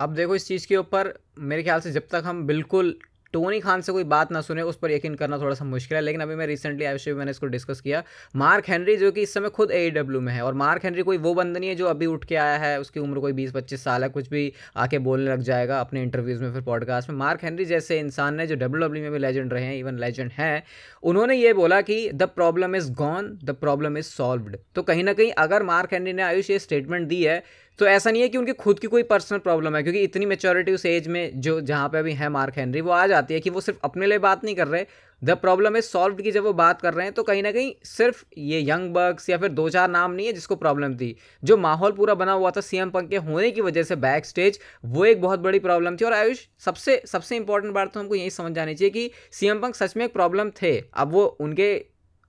अब 0.00 0.14
देखो 0.14 0.34
इस 0.34 0.46
चीज़ 0.48 0.66
के 0.66 0.76
ऊपर 0.76 1.12
मेरे 1.38 1.62
ख्याल 1.62 1.80
से 1.80 1.92
जब 1.92 2.06
तक 2.12 2.22
हम 2.24 2.46
बिल्कुल 2.46 2.96
टोनी 3.32 3.58
खान 3.60 3.80
से 3.80 3.92
कोई 3.92 4.04
बात 4.04 4.32
ना 4.32 4.40
सुने, 4.40 4.62
उस 4.62 4.76
पर 4.76 4.90
यकीन 4.90 5.14
करना 5.14 5.38
थोड़ा 5.38 5.54
सा 5.54 5.64
मुश्किल 5.64 5.96
है। 5.96 6.02
लेकिन 6.02 6.20
अभी 6.20 6.34
मैं 6.34 6.46
रिसेंटली 6.46 6.84
आयुष 6.84 7.06
मैंने 7.08 7.30
इसको 7.30 7.46
डिस्कस 7.46 7.80
किया। 7.80 8.02
मार्क 8.36 8.68
हेनरी 8.68 8.96
जो 8.96 9.10
कि 9.12 9.22
इस 9.22 9.32
समय 9.34 9.48
खुद 9.48 9.70
ए 9.70 10.02
में 10.02 10.32
है, 10.32 10.42
और 10.42 10.54
मार्क 10.54 10.84
हेनरी 10.84 11.02
कोई 11.02 11.18
वो 11.18 11.32
बंद 11.34 11.56
नहीं 11.56 11.68
है 11.68 11.74
जो 11.74 11.86
अभी 11.86 12.06
उठ 12.06 12.24
के 12.24 12.36
आया 12.36 12.56
है, 12.58 12.80
उसकी 12.80 13.00
उम्र 13.00 13.20
कोई 13.20 13.32
बीस 13.32 13.52
पच्चीस 13.52 13.84
साल 13.84 14.02
है, 14.02 14.08
कुछ 14.08 14.28
भी 14.28 14.52
आके 14.76 14.98
बोलने 14.98 15.30
लग 15.30 15.40
जाएगा 15.40 15.80
अपने 15.80 16.02
इंटरव्यूज़ 16.02 16.42
में, 16.42 16.52
फिर 16.52 16.62
पॉडकास्ट 16.62 17.10
में। 17.10 17.16
मार्क 17.16 17.44
हेनरी 17.44 17.64
जैसे 17.64 17.98
इंसान 17.98 18.34
ने 18.34 18.46
जो 18.46 18.54
डब्ल्यू 18.54 18.88
में 18.88 19.10
भी 19.12 19.18
लेजेंड 19.18 19.52
रहे 19.52 19.64
हैं 19.64 19.74
इवन 19.76 19.98
लेजेंड 19.98 20.30
हैं, 20.32 20.62
उन्होंने 21.02 21.36
ये 21.36 21.52
बोला 21.52 21.80
कि 21.80 22.10
the 22.12 22.22
problem 22.22 22.76
is 22.76 22.92
gone 22.92 23.38
the 23.44 23.50
problem 23.50 23.98
is 23.98 24.06
solved 24.06 24.56
तो 24.74 24.82
कहीं 24.82 25.04
ना 25.04 25.12
कहीं 25.12 25.32
अगर 25.38 25.62
मार्क 25.62 25.92
हेनरी 25.92 26.12
ने 26.12 26.22
आयुष 26.22 26.50
ये 26.50 26.58
स्टेटमेंट 26.58 27.08
दी 27.08 27.22
है 27.24 27.42
तो 27.78 27.86
ऐसा 27.86 28.10
नहीं 28.10 28.22
है 28.22 28.28
कि 28.28 28.38
उनकी 28.38 28.52
खुद 28.54 28.78
की 28.78 28.86
कोई 28.86 29.02
पर्सनल 29.02 29.38
प्रॉब्लम 29.38 29.76
है, 29.76 29.82
क्योंकि 29.82 30.00
इतनी 30.00 30.26
मेच्योरिटी 30.26 30.72
उस 30.72 30.84
एज 30.86 31.08
में 31.08 31.40
जो, 31.40 31.60
जहाँ 31.60 31.88
पे 31.88 31.98
अभी 31.98 32.12
है 32.12 32.28
मार्क 32.28 32.58
हेनरी 32.58 32.80
वो 32.80 32.90
आ 32.90 33.06
जाती 33.06 33.34
है 33.34 33.40
कि 33.40 33.50
वो 33.50 33.60
सिर्फ़ 33.60 33.78
अपने 33.84 34.06
लिए 34.06 34.18
बात 34.18 34.44
नहीं 34.44 34.54
कर 34.54 34.68
रहे। 34.68 34.84
द 35.22 35.30
प्रॉब्लम 35.38 35.76
इज़ 35.76 35.84
सॉल्व 35.84 36.16
की 36.16 36.30
जब 36.32 36.44
वो 36.44 36.52
बात 36.52 36.80
कर 36.80 36.94
रहे 36.94 37.04
हैं 37.06 37.14
तो 37.14 37.22
कहीं 37.22 37.42
ना 37.42 37.52
कहीं 37.52 37.72
सिर्फ़ 37.84 38.24
ये 38.38 38.60
यंग 38.60 38.92
बग्स 38.94 39.28
या 39.30 39.38
फिर 39.38 39.48
दो 39.50 39.68
चार 39.68 39.88
नाम 39.90 40.12
नहीं 40.12 40.26
है 40.26 40.32
जिसको 40.32 40.56
प्रॉब्लम 40.56 40.94
थी। 40.96 41.16
जो 41.42 41.56
माहौल 41.56 41.92
पूरा 41.92 42.14
बना 42.14 42.32
हुआ 42.32 42.50
था 42.50 42.60
सीएम 42.60 42.90
पंक 42.90 43.08
के 43.10 43.16
होने 43.18 43.50
की 43.50 43.60
वजह 43.60 43.82
से 43.82 43.96
बैक 43.98 44.26
स्टेज 44.26 44.58
वो 44.84 45.04
एक 45.04 45.20
बहुत 45.20 45.40
बड़ी 45.40 45.58
प्रॉब्लम 45.60 45.96
थी। 45.96 46.04
और 46.04 46.12
आयुष, 46.12 46.46
सबसे 46.60 47.02
सबसे 47.06 47.36
इंपॉर्टेंट 47.36 47.74
बात 47.74 47.92
तो 47.94 48.00
हमको 48.00 48.14
यही 48.14 48.30
समझ 48.30 48.52
जानी 48.52 48.74
चाहिए 48.74 48.90
कि 48.90 49.10
सीएम 49.32 49.60
पंक 49.60 49.74
सच 49.74 49.96
में 49.96 50.04
एक 50.04 50.12
प्रॉब्लम 50.12 50.50
थे। 50.62 50.78
अब 50.78 51.12
वो 51.12 51.24
उनके, 51.24 51.76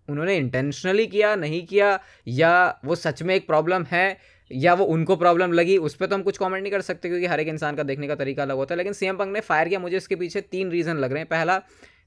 उन्होंने 0.08 0.38
इंटेंशनली 0.38 1.08
किया, 1.08 1.36
नहीं 1.36 1.66
किया, 1.68 2.00
या 2.28 2.80
वो 2.86 2.96
सच 2.96 3.24
में 3.24 3.36
एक 3.36 3.48
प्रॉब्लम 3.48 3.86
है? 3.92 4.35
या 4.52 4.74
वो 4.74 4.86
उनको 4.86 5.16
प्रॉब्लम 5.16 5.52
लगी, 5.52 5.78
उस 5.78 5.96
पर 5.96 6.06
तो 6.06 6.16
हम 6.16 6.22
कुछ 6.24 6.38
कमेंट 6.38 6.62
नहीं 6.62 6.72
कर 6.72 6.82
सकते 6.82 7.10
क्योंकि 7.10 7.26
हर 7.26 7.40
एक 7.40 7.48
इंसान 7.48 7.76
का 7.76 7.84
देखने 7.84 8.08
का 8.08 8.16
तरीका 8.16 8.44
अलग 8.44 8.56
होता 8.56 8.74
है। 8.74 8.78
लेकिन 8.78 8.94
सीएम 8.94 9.18
पंक 9.18 9.34
ने 9.34 9.40
फायर 9.42 9.68
किया, 9.68 9.80
मुझे 9.80 9.98
इसके 9.98 10.16
पीछे 10.16 10.42
तीन 10.42 10.72
रीज़न 10.72 10.98
लग 10.98 11.12
रहे 11.12 11.20
हैं। 11.20 11.30
पहला 11.30 11.62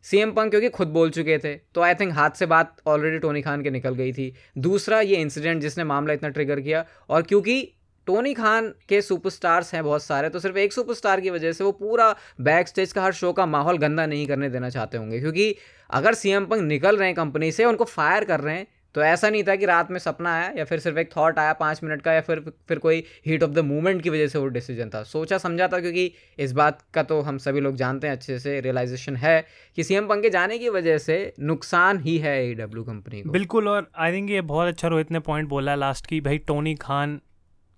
सीएम 0.04 0.32
पंक 0.32 0.50
क्योंकि 0.50 0.68
खुद 0.68 0.88
बोल 0.88 1.10
चुके 1.10 1.38
थे 1.38 1.54
तो 1.74 1.80
आई 1.80 1.94
थिंक 1.94 2.12
हाथ 2.14 2.30
से 2.30 2.46
बात 2.46 2.76
ऑलरेडी 2.86 3.18
टोनी 3.18 3.42
खान 3.42 3.62
के 3.62 3.70
निकल 3.70 3.94
गई 3.94 4.12
थी। 4.12 4.32
दूसरा, 4.58 5.00
ये 5.00 5.16
इंसिडेंट 5.16 5.60
जिसने 5.62 5.84
मामला 5.84 6.12
इतना 6.12 6.28
ट्रिगर 6.28 6.60
किया, 6.60 6.84
और 7.10 7.22
क्योंकि 7.22 7.60
टोनी 8.06 8.32
खान 8.34 8.72
के 8.88 9.00
सुपरस्टार्स 9.02 9.72
हैं 9.74 9.82
बहुत 9.84 10.02
सारे 10.02 10.28
तो 10.28 10.38
सिर्फ़ 10.38 10.58
एक 10.58 10.72
सुपरस्टार 10.72 11.20
की 11.20 11.30
वजह 11.30 11.52
से 11.52 11.64
वो 11.64 11.72
पूरा 11.72 12.14
बैक 12.40 12.68
स्टेज 12.68 12.92
का, 12.92 13.02
हर 13.02 13.12
शो 13.12 13.32
का 13.32 13.46
माहौल 13.46 13.78
गंदा 13.78 14.06
नहीं 14.06 14.26
करने 14.26 14.50
देना 14.50 14.70
चाहते 14.70 14.98
होंगे। 14.98 15.20
क्योंकि 15.20 15.54
अगर 15.90 16.14
सीएम 16.14 16.46
पंक 16.46 16.62
निकल 16.62 16.96
रहे 16.96 17.08
हैं 17.08 17.16
कंपनी 17.16 17.50
से, 17.52 17.64
उनको 17.64 17.84
फायर 17.84 18.24
कर 18.24 18.40
रहे 18.40 18.56
हैं 18.56 18.66
तो 18.94 19.02
ऐसा 19.02 19.28
नहीं 19.30 19.42
था 19.44 19.54
कि 19.56 19.66
रात 19.66 19.90
में 19.90 19.98
सपना 19.98 20.32
आया 20.34 20.52
या 20.56 20.64
फिर 20.64 20.78
सिर्फ़ 20.80 20.98
एक 20.98 21.10
थॉट 21.16 21.38
आया 21.38 21.52
पाँच 21.52 21.80
मिनट 21.84 22.02
का 22.02 22.12
या 22.12 22.20
फिर 22.20 22.40
फिर 22.68 22.78
कोई 22.78 23.02
हीट 23.26 23.42
ऑफ़ 23.42 23.50
द 23.50 23.64
मोमेंट 23.64 24.02
की 24.02 24.10
वजह 24.10 24.26
से 24.28 24.38
वो 24.38 24.46
डिसीज़न 24.48 24.90
था। 24.90 25.02
सोचा, 25.04 25.38
समझा 25.38 25.68
था 25.68 25.80
क्योंकि 25.80 26.12
इस 26.38 26.52
बात 26.52 26.82
का 26.94 27.02
तो 27.02 27.20
हम 27.20 27.38
सभी 27.38 27.60
लोग 27.60 27.76
जानते 27.76 28.06
हैं, 28.06 28.14
अच्छे 28.14 28.38
से 28.38 28.60
रियलाइजेशन 28.60 29.16
है 29.16 29.44
कि 29.76 29.84
सीएम 29.84 30.06
पंके 30.08 30.30
जाने 30.30 30.58
की 30.58 30.68
वजह 30.70 30.98
से 30.98 31.32
नुकसान 31.40 32.00
ही 32.00 32.18
है 32.18 32.50
ई 32.50 32.54
डब्ल्यू 32.54 32.84
कंपनी 32.84 33.22
बिल्कुल, 33.28 33.68
और 33.68 33.90
आई 33.96 34.12
थिंक 34.12 34.30
ये 34.30 34.40
बहुत 34.42 34.68
अच्छा 34.68 34.88
रोहित 34.88 35.10
ने 35.10 35.18
पॉइंट 35.20 35.48
बोला 35.48 35.74
लास्ट 35.74 36.06
की, 36.06 36.20
भाई 36.20 36.38
टोनी 36.38 36.74
खान 36.76 37.20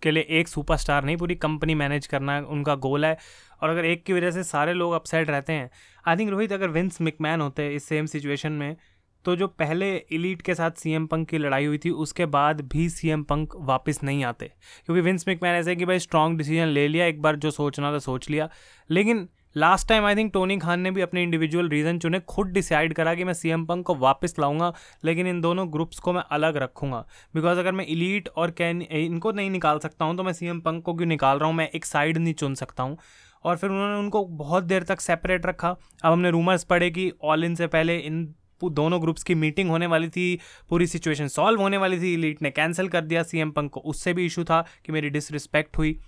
के 0.03 0.11
लिए 0.11 0.27
एक 0.31 0.49
सुपरस्टार 0.49 1.05
नहीं, 1.05 1.17
पूरी 1.17 1.35
कंपनी 1.37 1.75
मैनेज 1.75 2.07
करना 2.07 2.39
उनका 2.51 2.75
गोल 2.77 3.05
है। 3.05 3.17
और 3.63 3.71
अगर 3.71 3.85
एक 3.85 4.05
की 4.05 4.13
वजह 4.13 4.31
से 4.31 4.43
सारे 4.45 4.73
लोग 4.75 4.93
अपसेट 4.93 5.31
रहते 5.31 5.53
हैं 5.53 5.71
आई 6.05 6.17
थिंक 6.17 6.31
रोहित 6.31 6.53
अगर 6.53 6.69
विंस 6.71 7.01
मिकमैन 7.01 7.41
होते 7.41 7.69
इस 7.75 7.85
सेम 7.85 8.07
सिचुएशन 8.07 8.53
में 8.53 8.77
तो 9.25 9.35
जो 9.37 9.47
पहले 9.49 9.97
इलीट 10.13 10.43
के 10.43 10.55
साथ 10.55 10.71
सी 10.71 10.93
एम 10.93 11.07
पंक 11.07 11.29
की 11.29 11.39
लड़ाई 11.39 11.65
हुई 11.65 11.79
थी, 11.79 11.91
उसके 11.91 12.27
बाद 12.27 12.61
भी 12.61 12.89
सी 12.89 13.09
एम 13.09 13.23
पंक 13.23 13.55
वापस 13.57 14.01
नहीं 14.05 14.25
आते। 14.25 14.47
क्योंकि 14.87 15.01
विंस 15.01 15.29
मैन 15.29 15.55
ऐसे 15.55 15.77
कि 15.77 15.85
भाई 15.85 15.99
स्ट्रॉन्ग 15.99 16.39
डिसीज़न 16.39 16.67
ले 16.67 16.89
लिया, 16.89 17.07
एक 17.07 17.23
बार 17.23 17.37
जो 17.37 17.51
सोचना 17.51 17.93
था 17.93 17.99
सोच 17.99 18.31
लिया। 18.31 18.49
लेकिन 18.91 19.29
last 19.57 19.89
time 19.89 20.05
I 20.05 20.15
think 20.17 20.33
Tony 20.33 20.57
Khan 20.59 20.81
ने 20.81 20.91
भी 20.91 21.01
अपने 21.01 21.23
इंडिविजुअल 21.23 21.69
रीज़न 21.69 21.99
चुने, 21.99 22.21
खुद 22.21 22.49
डिसाइड 22.49 22.93
करा 22.95 23.15
कि 23.15 23.25
मैं 23.25 23.33
सी 23.33 23.49
एम 23.49 23.65
पंक 23.67 23.87
को 23.87 23.95
वापस 23.95 24.35
लाऊँगा, 24.41 24.73
लेकिन 25.05 25.27
इन 25.27 25.41
दोनों 25.41 25.67
ग्रुप्स 25.73 25.99
को 25.99 26.13
मैं 26.13 26.23
अलग 26.31 26.57
रखूँगा। 26.57 27.05
बिकॉज़ 27.35 27.59
अगर 27.59 27.73
मैं 27.73 27.87
इलीट 27.87 28.29
और 28.29 28.51
कैन 28.51 28.83
इनको 28.83 29.33
नहीं 29.33 29.51
निकाल 29.51 29.79
सकता 29.79 30.05
हूँ 30.05 30.17
तो 30.17 30.23
मैं 30.23 30.33
सी 30.33 30.47
एम 30.47 30.61
पंक 30.61 30.85
को 30.85 30.95
क्यों 30.95 31.09
निकाल 31.09 31.39
रहा 31.39 31.49
हूँ? 31.49 31.57
मैं 31.57 31.69
एक 31.69 31.85
साइड 31.85 32.19
नहीं 32.19 32.35
चुन 32.35 32.55
सकता 32.55 32.83
हूँ। 32.83 32.99
और 33.45 33.57
फिर 33.57 33.71
उन्होंने 33.71 33.99
उनको 33.99 34.25
बहुत 34.25 34.65
देर 34.65 34.83
तक 34.83 35.01
सेपरेट 35.01 35.47
रखा। 35.47 35.69
अब 36.05 36.13
हमने 36.13 36.31
रूमर्स 36.31 36.65
पढ़े 36.65 36.91
कि 36.91 37.13
ऑल 37.25 37.45
इन 37.45 37.55
से 37.55 37.67
पहले 37.67 37.97
इन 37.97 38.35
दोनों 38.69 39.03
ग्रुप्स 39.03 39.23
की 39.23 39.35
मीटिंग 39.35 39.71
होने 39.71 39.87
वाली 39.87 40.09
थी, 40.09 40.39
पूरी 40.69 40.87
सिचुएशन 40.87 41.29
सॉल्व 41.29 41.61
होने 41.61 41.77
वाली 41.77 42.01
थी 42.01 42.15
इलीट 42.15 42.43
ने 42.43 42.51
कैंसिल 42.51 42.89
कर 42.89 43.01
दिया, 43.01 43.23
सीएम 43.23 43.51
पंक 43.51 43.71
को 43.71 43.81
उससे 43.81 44.13
भी 44.13 44.27
इशू 44.27 44.45
था 44.45 44.67
कि 44.87 44.93
मेरी 44.93 45.11
डिसरिस्पेक्ट 45.11 45.79
हुई। 45.79 46.01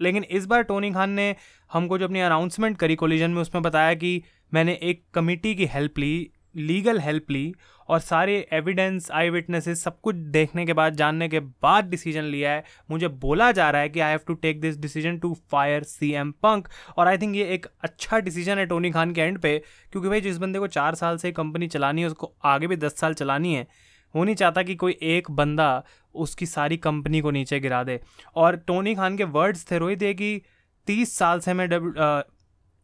लेकिन 0.00 0.24
इस 0.24 0.46
बार 0.46 0.62
टोनी 0.62 0.90
खान 0.90 1.10
ने 1.10 1.36
हमको 1.72 1.98
जो 1.98 2.04
अपनी 2.04 2.20
अनाउंसमेंट 2.20 2.78
करी 2.78 2.94
कोलिजन 2.94 3.30
में, 3.30 3.42
उसमें 3.42 3.62
बताया 3.62 3.94
कि 3.94 4.22
मैंने 4.54 4.78
एक 4.82 5.04
कमेटी 5.14 5.54
की 5.54 5.66
हेल्प 5.66 5.98
ली 5.98 6.30
लीगल 6.54 6.98
हेल्प 7.00 7.30
ली 7.30 7.52
और 7.88 7.98
सारे 8.00 8.36
एविडेंस 8.52 9.10
आई 9.10 9.30
विटनेसेस 9.30 9.82
सब 9.84 10.00
कुछ 10.00 10.14
देखने 10.14 10.64
के 10.66 10.72
बाद, 10.72 10.94
जानने 10.94 11.28
के 11.28 11.40
बाद 11.40 11.84
डिसीज़न 11.84 12.24
लिया 12.24 12.52
है। 12.52 12.64
मुझे 12.90 13.08
बोला 13.08 13.50
जा 13.52 13.70
रहा 13.70 13.82
है 13.82 13.88
कि 13.88 14.00
I 14.00 14.10
have 14.10 14.20
to 14.26 14.34
take 14.36 14.60
this 14.60 14.78
decision 14.78 15.18
to 15.18 15.32
fire 15.52 15.82
C 15.84 16.10
M 16.12 16.30
Punk 16.42 16.68
और 16.96 17.08
आई 17.08 17.18
थिंक 17.18 17.36
ये 17.36 17.44
एक 17.54 17.66
अच्छा 17.84 18.18
डिसीज़न 18.20 18.58
है 18.58 18.66
टोनी 18.66 18.90
खान 18.90 19.12
के 19.12 19.20
एंड 19.20 19.38
पे, 19.38 19.58
क्योंकि 19.92 20.08
भाई 20.08 20.20
जिस 20.20 20.38
बंदे 20.38 20.58
को 20.58 20.66
चार 20.68 20.94
साल 20.94 21.16
से 21.16 21.32
कंपनी 21.32 21.68
चलानी 21.68 22.00
है, 22.00 22.06
उसको 22.06 22.32
आगे 22.44 22.66
भी 22.66 22.76
दस 22.76 22.98
साल 23.00 23.14
चलानी 23.14 23.54
है, 23.54 23.66
वो 24.14 24.24
नहीं 24.24 24.34
चाहता 24.34 24.62
कि 24.62 24.74
कोई 24.74 24.98
एक 25.04 25.30
बंदा 25.32 25.84
उसकी 26.14 26.46
सारी 26.46 26.76
कंपनी 26.78 27.20
को 27.20 27.30
नीचे 27.30 27.60
गिरा 27.60 27.82
दे। 27.84 28.00
और 28.36 28.56
टोनी 28.58 28.94
खान 28.94 29.16
के 29.16 29.24
वर्ड्स 29.26 29.70
थे 29.70 29.78
रोहित, 29.78 30.02
ये 30.02 30.14
कि 30.14 30.40
तीस 30.88 31.16
साल 31.18 31.40
से 31.40 31.54
मैं 31.54 31.68
डब्ल्यू 31.68 31.92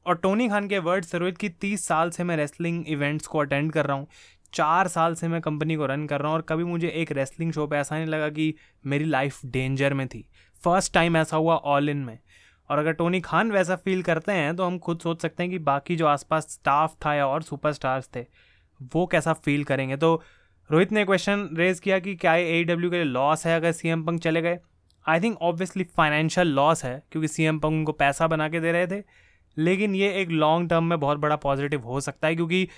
और 0.07 0.17
टोनी 0.17 0.49
खान 0.49 0.69
के 0.69 0.79
वर्ड्स 0.81 1.13
थे 1.15 1.19
रोहित 1.19 1.39
कि 1.39 1.49
तीस 1.51 1.87
साल 1.87 2.11
से 2.11 2.25
मैं 2.25 2.37
रेसलिंग 2.37 2.85
इवेंट्स 2.89 3.27
को 3.27 3.39
अटेंड 3.39 3.73
कर 3.73 3.87
रहा 3.87 3.97
हूँ। 3.97 4.07
चार 4.53 4.89
साल 4.89 5.15
से 5.15 5.29
मैं 5.29 5.41
कंपनी 5.41 5.77
को 5.77 5.87
रन 5.87 6.07
कर 6.07 6.21
रहा 6.21 6.29
हूँ 6.29 6.35
और 6.35 6.43
कभी 6.43 6.65
मुझे 6.65 6.89
एक 6.89 7.13
रेसलिंग 7.13 7.53
शो 7.53 7.67
पे 7.67 7.77
ऐसा 7.77 7.97
नहीं 7.97 8.07
लगा 8.07 8.29
कि 8.29 8.55
मेरी 8.85 9.05
लाइफ 9.05 9.41
डेंजर 9.47 9.95
में 9.95 10.07
थी। 10.09 10.25
फ़र्स्ट 10.61 10.93
टाइम 10.95 11.17
ऐसा 11.17 11.37
हुआ 11.37 11.57
ऑल 11.57 11.89
इन 11.89 11.97
में। 11.97 12.19
और 12.71 12.79
अगर 12.79 12.93
टोनी 12.93 13.21
खान 13.21 13.51
वैसा 13.53 13.77
फील 13.77 14.03
करते 14.03 14.33
हैं 14.33 14.55
तो 14.57 14.65
हम 14.65 14.79
खुद 14.79 14.99
सोच 14.99 15.23
सकते 15.23 15.43
हैं 15.43 15.51
कि 15.53 15.59
बाकी 15.61 15.97
जो 15.97 16.07
आसपास 16.07 16.47
स्टाफ 16.51 16.95
था 17.07 17.15
या 17.15 17.27
और 17.27 17.43
सुपरस्टार्स 17.43 18.09
थे, 18.17 18.25
वो 18.95 19.07
कैसा 19.07 19.33
फील 19.35 19.65
करेंगे? 19.65 19.97
तो 19.97 20.23
रोहित 20.71 20.93
ने 20.93 21.05
क्वेश्चन 21.05 21.49
रेज 21.55 21.81
किया 21.81 21.99
कि 21.99 22.15
क्या 22.17 22.35
ए 22.35 22.63
डब्ल्यू 22.65 22.91
के 22.91 22.97
लिए 22.97 23.05
लॉस 23.05 23.47
है 23.47 23.57
अगर 23.57 23.73
सी 23.73 23.89
एम 23.89 24.05
पंक 24.05 24.21
चले 24.23 24.43
गए? 24.43 24.59
I 25.07 25.21
think 25.21 25.37
obviously 25.43 25.85
financial 25.97 26.49
loss 26.49 26.85
है, 26.85 27.03
क्योंकि 27.13 27.29
सी 27.29 27.45
एम 27.45 27.59
पंक 27.59 27.73
उनको 27.73 27.93
पैसा 27.93 28.27
बना 28.27 28.49
के 28.49 28.61
दे 28.61 28.73
रहे 28.73 28.87
थे। 28.87 29.03
लेकिन 29.57 29.95
ये 29.95 30.13
एक 30.13 30.31
लॉन्ग 30.31 30.71
टर्म 30.71 30.85
में 30.85 30.99
बहुत 31.01 31.19
बड़ा 31.19 31.37
पॉजिटिव 31.37 31.83
हो 31.83 32.01
सकता 32.01 32.29
है 32.29 32.35
क्योंकि 32.35 32.69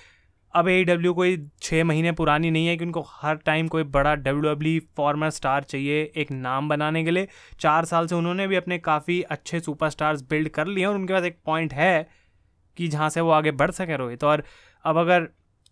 अब 0.53 0.67
ए 0.67 0.83
डब्ल्यू 0.83 1.13
कोई 1.13 1.37
छः 1.61 1.83
महीने 1.83 2.11
पुरानी 2.11 2.49
नहीं 2.51 2.67
है 2.67 2.75
कि 2.77 2.85
उनको 2.85 3.01
हर 3.07 3.35
टाइम 3.35 3.67
कोई 3.67 3.83
बड़ा 3.85 4.13
डब्ल्यू 4.15 4.41
डब्ल्यू 4.43 4.81
फॉर्मर 4.97 5.29
स्टार 5.29 5.63
चाहिए 5.63 6.03
एक 6.15 6.31
नाम 6.31 6.69
बनाने 6.69 7.03
के 7.03 7.11
लिए। 7.11 7.27
चार 7.59 7.85
साल 7.85 8.07
से 8.07 8.15
उन्होंने 8.15 8.47
भी 8.47 8.55
अपने 8.55 8.77
काफ़ी 8.79 9.21
अच्छे 9.21 9.59
सुपरस्टार्स 9.59 10.21
बिल्ड 10.29 10.49
कर 10.49 10.67
लिए 10.67 10.85
और 10.85 10.95
उनके 10.95 11.13
पास 11.13 11.23
एक 11.23 11.37
पॉइंट 11.45 11.73
है 11.73 12.07
कि 12.77 12.87
जहाँ 12.87 13.09
से 13.09 13.21
वो 13.21 13.31
आगे 13.31 13.51
बढ़ 13.53 13.71
सके 13.71 13.97
रोहित। 13.97 14.23
और 14.23 14.43
अब 14.85 14.97
अगर 14.97 15.27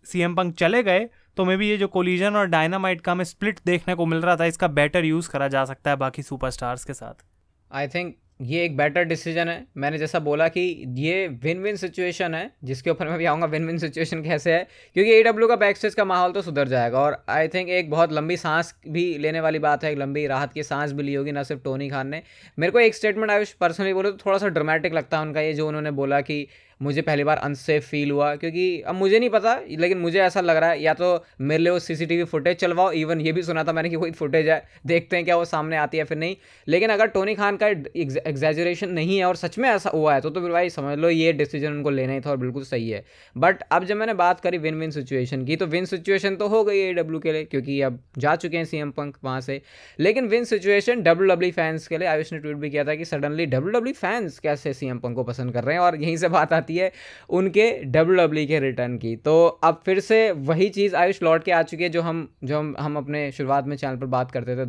सी 0.06 0.20
एम 0.20 0.34
पंक 0.34 0.54
चले 0.54 0.82
गए 0.82 1.08
तो 1.36 1.44
मे 1.44 1.56
भी 1.56 1.68
ये 1.68 1.76
जो 1.76 1.86
कोलिजन 1.88 2.36
और 2.36 2.46
डायनामाइट 2.46 3.00
का 3.00 3.12
हमें 3.12 3.24
स्प्लिट 3.24 3.58
देखने 3.66 3.94
को 3.94 4.06
मिल 4.06 4.20
रहा 4.20 4.36
था, 4.36 4.44
इसका 4.44 4.68
बेटर 4.68 5.04
यूज़ 5.04 5.30
करा 5.30 5.48
जा 5.48 5.64
सकता 5.64 5.90
है 5.90 5.96
बाकी 5.96 6.22
सुपरस्टार्स 6.22 6.84
के 6.84 6.94
साथ। 6.94 7.24
आई 7.70 7.88
थिंक 7.88 8.14
ये 8.40 8.64
एक 8.64 8.76
बेटर 8.76 9.04
डिसीज़न 9.04 9.48
है। 9.48 9.66
मैंने 9.76 9.98
जैसा 9.98 10.18
बोला 10.18 10.46
कि 10.48 10.60
ये 10.96 11.26
विन 11.42 11.60
विन 11.62 11.76
सिचुएशन 11.76 12.34
है, 12.34 12.50
जिसके 12.64 12.90
ऊपर 12.90 13.08
मैं 13.08 13.16
भी 13.18 13.24
आऊँगा 13.24 13.46
विन 13.46 13.66
विन 13.66 13.78
सिचुएशन 13.78 14.22
कैसे 14.22 14.52
है? 14.52 14.66
क्योंकि 14.94 15.12
ए 15.12 15.22
डब्ल्यू 15.22 15.48
का 15.48 15.56
बैक 15.56 15.76
स्टेज 15.76 15.94
का 15.94 16.04
माहौल 16.04 16.32
तो 16.32 16.42
सुधर 16.42 16.68
जाएगा 16.68 17.00
और 17.00 17.24
आई 17.28 17.48
थिंक 17.48 17.68
एक 17.68 17.90
बहुत 17.90 18.12
लंबी 18.12 18.36
सांस 18.36 18.74
भी 18.88 19.06
लेने 19.18 19.40
वाली 19.40 19.58
बात 19.58 19.84
है, 19.84 19.92
एक 19.92 19.98
लंबी 19.98 20.26
राहत 20.26 20.52
की 20.52 20.62
सांस 20.62 20.92
भी 20.92 21.02
ली 21.02 21.14
होगी, 21.14 21.32
ना 21.32 21.42
सिर्फ़ 21.42 21.62
टोनी 21.62 21.88
खान 21.90 22.08
ने। 22.08 22.22
मेरे 22.58 22.72
को 22.72 22.80
एक 22.80 22.94
स्टेटमेंट 22.94 23.30
आयुष 23.30 23.52
पर्सनली 23.54 23.92
बोले 23.94 24.10
तो 24.10 24.18
थोड़ा 24.26 24.38
सा 24.38 24.48
ड्रामेटिक 24.48 24.94
लगता 24.94 25.18
है 25.18 25.22
उनका 25.22 25.40
ये, 25.40 25.52
जो 25.52 25.68
उन्होंने 25.68 25.90
बोला 25.92 26.20
कि 26.20 26.46
मुझे 26.80 27.02
पहली 27.02 27.24
बार 27.24 27.36
अनसेफ 27.38 27.86
फील 27.88 28.10
हुआ, 28.10 28.34
क्योंकि 28.36 28.80
अब 28.82 28.94
मुझे 28.94 29.18
नहीं 29.18 29.30
पता, 29.30 29.54
लेकिन 29.70 29.98
मुझे 29.98 30.20
ऐसा 30.20 30.40
लग 30.40 30.56
रहा 30.56 30.70
है, 30.70 30.82
या 30.82 30.94
तो 30.94 31.24
मेरे 31.40 31.62
लिए 31.62 31.72
वो 31.72 31.78
सीसीटीवी 31.78 32.24
फुटेज 32.26 32.56
चलवाओ 32.56 32.90
इवन 32.94 33.20
ये 33.20 33.32
भी 33.32 33.42
सुना 33.42 33.64
था 33.64 33.72
मैंने 33.72 33.90
कि 33.90 33.96
कोई 33.96 34.10
फुटेज 34.12 34.48
है, 34.48 34.62
देखते 34.86 35.16
हैं 35.16 35.24
क्या 35.24 35.36
वो 35.36 35.44
सामने 35.46 35.76
आती 35.76 35.98
है 35.98 36.04
फिर 36.04 36.18
नहीं। 36.18 36.36
लेकिन 36.66 36.90
अगर 36.90 37.06
टोनी 37.08 37.34
खान 37.34 37.56
का 37.56 37.66
एग्जेजरेशन 37.66 38.90
नहीं 38.90 39.16
है 39.18 39.24
और 39.24 39.36
सच 39.36 39.58
में 39.58 39.68
ऐसा 39.68 39.90
हुआ 39.90 40.14
है 40.14 40.20
तो 40.20 40.30
तो 40.30 40.40
फिर 40.40 40.50
भाई 40.50 40.70
समझ 40.70 40.98
लो 40.98 41.08
ये 41.10 41.32
डिसीज़न 41.34 41.68
उनको 41.68 41.90
लेना 41.90 42.12
ही 42.12 42.20
था 42.20 42.30
और 42.30 42.36
बिल्कुल 42.36 42.64
सही 42.64 42.88
है। 42.90 43.04
बट 43.36 43.62
अब 43.62 43.84
जब 43.84 43.96
मैंने 43.96 44.14
बात 44.16 44.40
करी 44.40 44.58
विन 44.58 44.74
विन 44.76 44.90
सिचुएशन 44.90 45.44
की 45.44 45.56
तो 45.56 45.66
विन 45.66 45.84
सिचुएशन 45.86 46.36
तो 46.36 46.48
हो 46.48 46.62
गई 46.64 46.78
ए 46.78 46.92
डब्ल्यू 46.94 47.20
के 47.20 47.32
लिए, 47.32 47.44
क्योंकि 47.44 47.80
अब 47.82 47.98
जा 48.18 48.34
चुके 48.36 48.56
हैं 48.56 48.64
सी 48.64 48.78
एम 48.78 48.90
पंक 48.90 49.16
वहाँ 49.24 49.40
से। 49.40 49.60
लेकिन 49.98 50.26
win 50.28 50.44
situation 50.44 51.02
W 51.02 51.28
W 51.28 51.50
fans 51.52 51.86
के 51.88 51.98
लिए, 51.98 52.08
आयुष 52.08 52.32
ने 52.32 52.38
ट्वीट 52.38 52.56
भी 52.56 52.70
किया 52.70 52.84
था 52.84 52.94
कि 52.94 53.04
सडनली 53.04 53.46
डब्ल्यू 53.46 53.72
डब्ल्यू 53.72 53.94
फैंस 53.94 54.38
कैसे 54.38 54.72
सी 54.72 54.86
एम 54.86 54.98
पंक 54.98 55.16
को 55.16 55.24
पसंद 55.24 55.52
कर 55.52 55.64
रहे 55.64 55.74
हैं, 55.74 55.82
और 55.82 55.96
यहीं 55.96 56.16
से 56.16 56.28
बात 56.28 56.52
आती 56.52 56.65
है 56.74 56.92
उनके 57.30 57.70
डब्ल्यू 57.84 58.16
डब्ल्यू 58.16 58.44
e 58.44 58.48
के 58.48 58.58
रिटर्न 58.60 58.96
की। 58.98 59.14
तो 59.16 59.46
अब 59.46 59.80
फिर 59.84 60.00
से 60.00 60.30
वही 60.32 60.68
चीज़ 60.68 60.96
आयुष 60.96 61.22
लौट 61.22 61.44
के 61.44 61.52
आ 61.52 61.62
चुकी 61.62 61.82
है 61.82 61.88
जो 61.90 62.02
हम 62.02 62.28
जो 62.44 62.58
हम 62.58 62.74
हम 62.78 62.96
अपने 62.96 63.30
शुरुआत 63.32 63.66
में 63.66 63.76
चैनल 63.76 63.96
पर 63.96 64.06
बात 64.06 64.30
करते 64.30 64.56
थे 64.56 64.64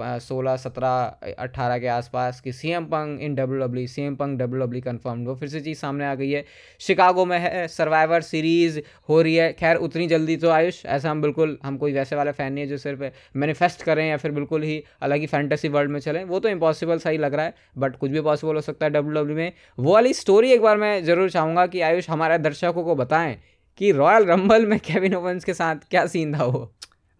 2016 0.00 0.56
17 0.58 1.34
18 1.38 1.78
के 1.80 1.86
आसपास 1.88 2.40
कि 2.40 2.52
C 2.52 2.70
M 2.70 2.84
Punk 2.86 3.20
in 3.22 3.34
W 3.34 3.60
W 3.60 3.86
C 3.86 4.02
M 4.02 4.14
Punk 4.16 4.38
W 4.38 4.64
W 4.64 4.82
confirm 4.82 5.24
वो 5.26 5.34
फिर 5.34 5.48
से 5.48 5.60
चीज़ 5.60 5.78
सामने 5.78 6.06
आ 6.06 6.14
गई 6.14 6.30
है, 6.30 6.44
शिकागो 6.80 7.24
में 7.24 7.38
है 7.38 7.66
सर्वाइवर 7.68 8.20
सीरीज़ 8.22 8.80
हो 9.08 9.20
रही 9.22 9.34
है। 9.34 9.52
खैर, 9.52 9.76
उतनी 9.78 10.06
जल्दी 10.06 10.36
तो 10.36 10.50
आयुष, 10.50 10.84
ऐसा 10.86 11.10
हम 11.10 11.22
बिल्कुल, 11.22 11.58
हम 11.64 11.76
कोई 11.76 11.92
वैसे 11.92 12.16
वाले 12.16 12.32
फ़ैन 12.32 12.52
नहीं 12.52 12.64
है 12.64 12.70
जो 12.70 12.76
सिर्फ़ 12.78 13.02
मैनिफेस्ट 13.36 13.82
करें 13.82 14.08
या 14.08 14.16
फिर 14.16 14.32
बिल्कुल 14.32 14.62
ही 14.62 14.82
अलग 15.02 15.20
ही 15.20 15.26
फैंटेसी 15.26 15.68
वर्ल्ड 15.68 15.90
में 15.90 16.00
चलें। 16.00 16.24
वो 16.24 16.40
तो 16.40 16.48
इम्पॉसिबल 16.48 16.98
सही 16.98 17.18
लग 17.18 17.34
रहा 17.34 17.46
है 17.46 17.54
बट 17.78 17.96
कुछ 17.96 18.10
भी 18.10 18.20
पॉसिबल 18.20 18.54
हो 18.54 18.60
सकता 18.60 18.86
है 18.86 18.92
डब्ल्यू 18.92 19.14
डब्ल्यू 19.14 19.36
में। 19.36 19.52
वो 19.78 19.92
वाली 19.92 20.12
स्टोरी 20.14 20.52
एक 20.52 20.62
बार 20.62 20.76
मैं 20.78 20.92
ज़रूर 21.04 21.30
चाहूँगा 21.30 21.66
कि 21.66 21.80
आयुष 21.80 22.10
हमारे 22.10 22.38
दर्शकों 22.40 22.84
को 22.84 22.94
बताएँ 22.94 23.36
कि 23.80 23.90
रॉयल 23.92 24.24
रंबल 24.26 24.66
में 24.66 24.78
केविन 24.80 25.14
ओवंस 25.14 25.44
के 25.44 25.54
साथ 25.54 25.88
क्या 25.90 26.06
सीन 26.06 26.38
था 26.38 26.44
वो। 26.44 26.70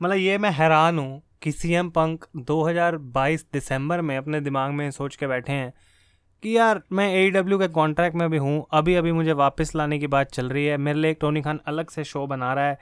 मतलब 0.01 0.17
ये 0.17 0.39
मैं 0.39 0.51
हैरान 0.51 0.99
हूँ 0.99 1.23
कि 1.43 1.53
सी 1.53 1.73
एम 1.73 1.89
पंक 1.91 2.25
2022 2.49 3.45
दिसंबर 3.53 4.01
में 4.01 4.17
अपने 4.17 4.41
दिमाग 4.41 4.73
में 4.73 4.91
सोच 4.91 5.17
के 5.17 5.27
बैठे 5.27 5.53
हैं 5.53 5.73
कि 6.43 6.57
यार, 6.57 6.83
मैं 6.93 7.09
ए 7.15 7.31
डब्ल्यू 7.31 7.59
के 7.59 7.69
कॉन्ट्रैक्ट 7.71 8.17
में 8.17 8.29
भी 8.31 8.37
हूँ 8.39 8.67
अभी 8.73 8.95
अभी 8.95 9.13
मुझे 9.13 9.33
वापस 9.35 9.75
लाने 9.77 9.99
की 9.99 10.07
बात 10.07 10.33
चल 10.33 10.49
रही 10.49 10.65
है, 10.67 10.77
मेरे 10.77 10.99
लिए 10.99 11.15
टोनी 11.15 11.43
खान 11.43 11.61
अलग 11.67 11.91
से 11.91 12.05
शो 12.05 12.27
बना 12.27 12.53
रहा 12.55 12.65
है, 12.65 12.79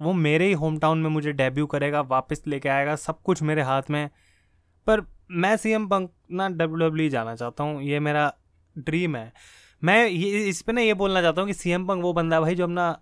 वो 0.00 0.12
मेरे 0.14 0.46
ही 0.46 0.52
होम 0.54 0.78
टाउन 0.78 0.98
में 0.98 1.10
मुझे 1.10 1.32
डेब्यू 1.34 1.66
करेगा, 1.66 2.00
वापस 2.02 2.42
लेके 2.46 2.68
आएगा, 2.68 2.96
सब 2.96 3.22
कुछ 3.22 3.42
मेरे 3.42 3.62
हाथ 3.62 3.90
में 3.90 4.08
पर 4.86 5.02
मैं 5.32 5.56
सी 5.56 5.70
एम 5.70 5.86
पंक 5.88 6.10
ना 6.32 6.48
डब्ल्यू 6.50 6.88
डब्ल्यू 6.88 7.08
जाना 7.10 7.34
चाहता 7.36 7.64
हूँ, 7.64 7.82
ये 7.82 8.00
मेरा 8.00 8.32
ड्रीम 8.76 9.16
है। 9.16 9.32
मैं 9.82 10.06
ये, 10.06 10.48
इस 10.48 10.62
पर 10.62 10.72
ना 10.72 10.80
ये 10.80 10.94
बोलना 10.94 11.22
चाहता 11.22 11.40
हूँ 11.40 11.48
कि 11.48 11.54
सी 11.54 11.70
एम 11.70 11.86
पंक 11.86 12.02
वो 12.02 12.12
बंदा 12.12 12.40
भाई 12.40 12.54
जो 12.54 12.64
अपना 12.64 12.96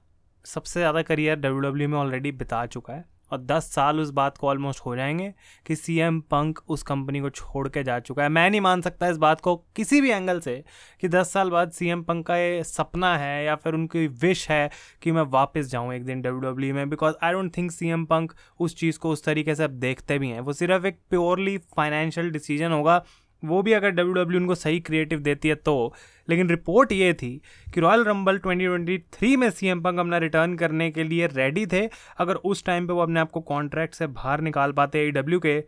सबसे 0.45 0.81
ज़्यादा 0.81 1.03
करियर 1.03 1.37
डब्ल्यू 1.37 1.61
डब्ल्यू 1.61 1.89
में 1.89 1.99
ऑलरेडी 1.99 2.33
बिता 2.35 2.65
चुका 2.67 2.93
है। 2.93 3.05
और 3.33 3.39
दस 3.39 3.71
साल 3.73 4.01
उस 4.01 4.11
बात 4.11 4.39
को 4.39 4.49
ऑलमोस्ट 4.49 4.81
हो 4.81 4.95
जाएँगे 4.97 5.33
कि 5.67 5.77
सी 5.77 5.99
एम 5.99 6.21
पंक 6.31 6.59
उस 6.69 6.83
कंपनी 6.83 7.21
को 7.21 7.31
छोड़ 7.31 7.69
के 7.69 7.83
जा 7.83 7.99
चुका 8.01 8.23
है। 8.23 8.29
मैं 8.29 8.49
नहीं 8.51 8.61
मान 8.61 8.81
सकता 8.81 9.09
इस 9.09 9.17
बात 9.17 9.41
को 9.41 9.57
किसी 9.77 10.01
भी 10.01 10.11
एंगल 10.11 10.41
से 10.41 10.63
कि 11.01 11.09
दस 11.09 11.33
साल 11.33 11.51
बाद 11.51 11.71
सी 11.71 11.89
एम 11.89 12.03
पंक 12.03 12.27
का 12.27 12.37
ये 12.37 12.63
सपना 12.65 13.17
है 13.19 13.45
या 13.45 13.55
फिर 13.55 13.75
उनकी 13.75 14.07
विश 14.23 14.49
है 14.51 14.71
कि 15.03 15.13
मैं 15.13 15.23
वापस 15.31 15.71
जाऊँ 15.71 15.95
एक 15.95 16.05
दिन 16.05 16.23
डब्ल्यू 16.23 16.51
डब्ल्यू 16.51 16.75
में 16.75 16.89
because 16.91 17.15
I 17.23 17.33
don't 17.33 17.57
think 17.57 17.71
C 17.73 17.89
M 17.89 18.05
Punk 18.05 18.33
उस 18.61 18.77
चीज़ 18.77 18.99
को 18.99 19.11
उस 19.11 19.25
तरीके 19.25 19.55
से 19.55 19.65
अब 19.65 19.71
देखते 19.81 20.19
भी 20.19 20.29
हैं। 20.29 20.41
वो 20.41 20.53
सिर्फ़ 20.53 20.87
एक 20.87 20.99
प्योरली 21.11 21.57
फाइनेंशियल 21.77 22.31
डिसीज़न 22.31 22.73
होगा 22.73 23.03
वो 23.43 23.63
भी 23.63 23.73
अगर 23.73 23.91
डब्ल्यू 23.91 24.15
डब्ल्यू 24.15 24.41
उनको 24.41 24.55
सही 24.55 24.81
क्रिएटिव 24.81 25.21
देती 25.21 25.49
है 25.49 25.55
तो। 25.55 25.95
लेकिन 26.29 26.49
रिपोर्ट 26.51 26.93
ये 26.93 27.13
थी 27.15 27.31
कि 27.75 27.81
रॉयल 27.81 28.05
रंबल 28.05 28.39
2023 28.39 29.37
में 29.37 29.51
सी 29.51 29.69
एम 29.69 29.81
पंक 29.83 30.01
अपना 30.01 30.19
रिटर्न 30.19 30.55
करने 30.57 30.91
के 30.91 31.05
लिए 31.05 31.27
रेडी 31.27 31.67
थे। 31.67 31.89
अगर 32.19 32.35
उस 32.35 32.65
टाइम 32.65 32.87
पे 32.87 32.93
वो 32.93 33.03
अपने 33.03 33.21
आप 33.21 33.31
को 33.31 33.41
कॉन्ट्रैक्ट 33.43 33.95
से 33.95 34.07
बाहर 34.09 34.41
निकाल 34.41 34.73
पाते 34.73 35.07
ए 35.07 35.11
डब्ल्यू 35.11 35.41
के, 35.41 35.59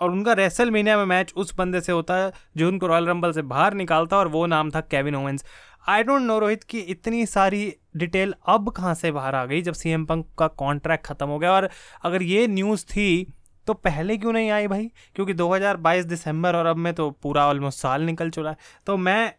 और 0.00 0.10
उनका 0.10 0.32
रेसल 0.32 0.70
मीनिया 0.70 0.96
में 0.96 1.04
मैच 1.06 1.32
उस 1.36 1.54
बंदे 1.56 1.80
से 1.80 1.92
होता 1.92 2.14
है 2.16 2.32
जो 2.56 2.68
उनको 2.68 2.86
रॉयल 2.86 3.06
रंबल 3.06 3.32
से 3.32 3.42
बाहर 3.44 3.74
निकालता, 3.74 4.16
और 4.16 4.28
वो 4.28 4.46
नाम 4.46 4.70
था 4.70 4.80
Kevin 4.82 5.14
Owens 5.14 5.44
I 5.88 6.02
don't 6.02 6.22
know 6.22 6.38
Rohit 6.38 6.64
कि 6.64 6.78
इतनी 6.80 7.24
सारी 7.26 7.72
डिटेल 7.96 8.34
अब 8.48 8.70
कहाँ 8.70 8.94
से 8.94 9.10
बाहर 9.12 9.34
आ 9.34 9.44
गई 9.44 9.60
जब 9.62 9.72
सी 9.72 9.90
एम 9.90 10.04
पंक 10.06 10.26
का 10.38 10.46
कॉन्ट्रैक्ट 10.48 11.06
ख़त्म 11.06 11.26
हो 11.26 11.38
गया। 11.38 11.52
और 11.52 11.68
अगर 12.04 12.22
ये 12.22 12.46
न्यूज़ 12.48 12.84
थी 12.86 13.32
तो 13.70 13.74
पहले 13.74 14.16
क्यों 14.16 14.32
नहीं 14.32 14.50
आई 14.50 14.66
भाई? 14.66 14.90
क्योंकि 15.14 15.34
2022 15.34 16.04
दिसंबर 16.04 16.56
और 16.56 16.66
अब 16.66 16.76
में 16.76 16.92
तो 16.94 17.10
पूरा 17.22 17.46
ऑलमोस्ट 17.46 17.78
साल 17.78 18.02
निकल 18.02 18.30
चुका 18.30 18.50
है। 18.50 18.56
तो 18.86 18.96
मैं 18.96 19.34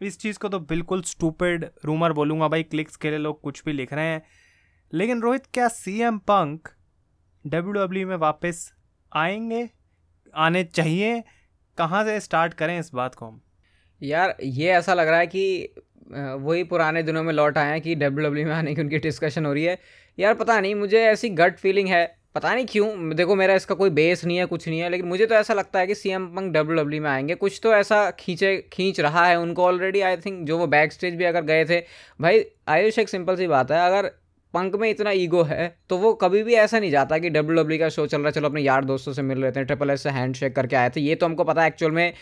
इस 0.00 0.18
चीज़ 0.18 0.38
को 0.38 0.48
तो 0.48 0.58
बिल्कुल 0.60 1.02
स्टूपेड 1.02 1.64
रूमर 1.84 2.12
बोलूँगा 2.12 2.48
भाई 2.48 2.62
क्लिक्स 2.62 2.96
के 2.96 3.10
लिए 3.10 3.18
लोग 3.18 3.40
कुछ 3.40 3.62
भी 3.64 3.72
लिख 3.72 3.92
रहे 3.92 4.04
हैं। 4.04 4.22
लेकिन 4.92 5.20
रोहित, 5.22 5.46
क्या 5.46 5.68
C 5.68 6.00
M 6.02 6.18
Punk 6.18 6.68
W 7.44 7.72
W 7.72 8.08
में 8.08 8.16
वापस 8.16 8.72
आएँगे? 9.12 9.68
आने 10.34 10.64
चाहिए? 10.64 11.22
कहाँ 11.78 12.04
से 12.04 12.20
स्टार्ट 12.20 12.54
करें 12.54 12.78
इस 12.78 12.90
बात 12.94 13.14
को 13.14 13.26
हम? 13.26 13.40
यार, 14.02 14.36
ये 14.42 14.70
ऐसा 14.70 14.94
लग 14.94 15.08
रहा 15.08 15.18
है 15.18 15.26
कि 15.26 15.74
वही 16.40 16.64
पुराने 16.64 17.02
दिनों 17.02 17.22
में 17.22 17.32
लौट 17.32 17.58
आए 17.58 17.70
हैं 17.70 17.80
कि 17.80 17.94
डब्ल्यू 17.94 18.28
डब्ल्यू 18.28 18.46
में 18.46 18.54
आने 18.54 18.74
की 18.74 18.82
उनकी 18.82 18.98
डिस्कशन 18.98 19.46
हो 19.46 19.52
रही 19.52 19.64
है। 19.64 19.78
यार, 20.18 20.34
पता 20.34 20.60
नहीं, 20.60 20.74
मुझे 20.74 21.04
ऐसी 21.04 21.28
गट 21.28 21.58
फीलिंग 21.58 21.88
है 21.88 22.23
पता 22.34 22.54
नहीं 22.54 22.66
क्यों, 22.66 23.14
देखो 23.14 23.34
मेरा 23.34 23.54
इसका 23.54 23.74
कोई 23.74 23.90
बेस 23.90 24.24
नहीं 24.24 24.36
है, 24.36 24.44
कुछ 24.46 24.66
नहीं 24.68 24.78
है, 24.80 24.88
लेकिन 24.90 25.06
मुझे 25.06 25.26
तो 25.26 25.34
ऐसा 25.34 25.54
लगता 25.54 25.78
है 25.78 25.86
कि 25.86 25.94
C 25.94 26.10
M 26.10 26.26
Punk 26.28 26.52
W 26.52 26.76
W 26.76 27.02
में 27.02 27.08
आएँगे। 27.10 27.34
कुछ 27.36 27.60
तो 27.62 27.74
ऐसा 27.74 28.10
खींचे, 28.10 28.56
खींच 28.72 29.00
रहा 29.00 29.26
है 29.26 29.38
उनको 29.40 29.64
ऑलरेडी 29.64 30.00
आई 30.00 30.16
थिंक 30.16 30.46
जो 30.46 30.58
वो 30.58 30.66
बैक 30.68 30.92
स्टेज 30.92 31.14
भी 31.14 31.24
अगर 31.24 31.42
गए 31.44 31.64
थे। 31.64 31.80
भाई, 32.20 32.44
आयुष 32.68 32.98
एक 32.98 33.08
सिंपल 33.08 33.36
सी 33.36 33.46
बात 33.46 33.70
है, 33.70 33.86
अगर 33.86 34.10
पंक 34.54 34.74
में 34.76 34.88
इतना 34.90 35.10
ईगो 35.12 35.42
है 35.42 35.76
तो 35.88 35.96
वो 35.98 36.12
कभी 36.14 36.42
भी 36.42 36.54
ऐसा 36.54 36.78
नहीं 36.78 36.90
जाता 36.90 37.18
कि 37.18 37.30
डब्ल्यू 37.30 37.62
डब्ल्यू 37.62 37.78
का 37.78 37.88
शो 37.88 38.06
चल 38.06 38.18
रहा 38.18 38.26
है, 38.26 38.32
चलो 38.32 38.48
अपने 38.48 38.60
यार 38.60 38.84
दोस्तों 38.84 39.12
से 39.12 39.22
मिल 39.22 39.38
रहे 39.38 39.50
हैं 39.50 39.64
ट्रिपल 39.66 39.90
एस 39.90 40.02
से 40.02 40.10
हैंड 40.10 40.34
शेक 40.34 40.54
करके 40.56 40.76
आए 40.76 40.90
थे। 40.90 41.00
ये 41.00 41.14
तो 41.14 41.26
हमको 41.26 41.44
पता 41.44 41.62
है 41.62 41.68
एक्चुअल 41.68 41.92
में 41.92 42.12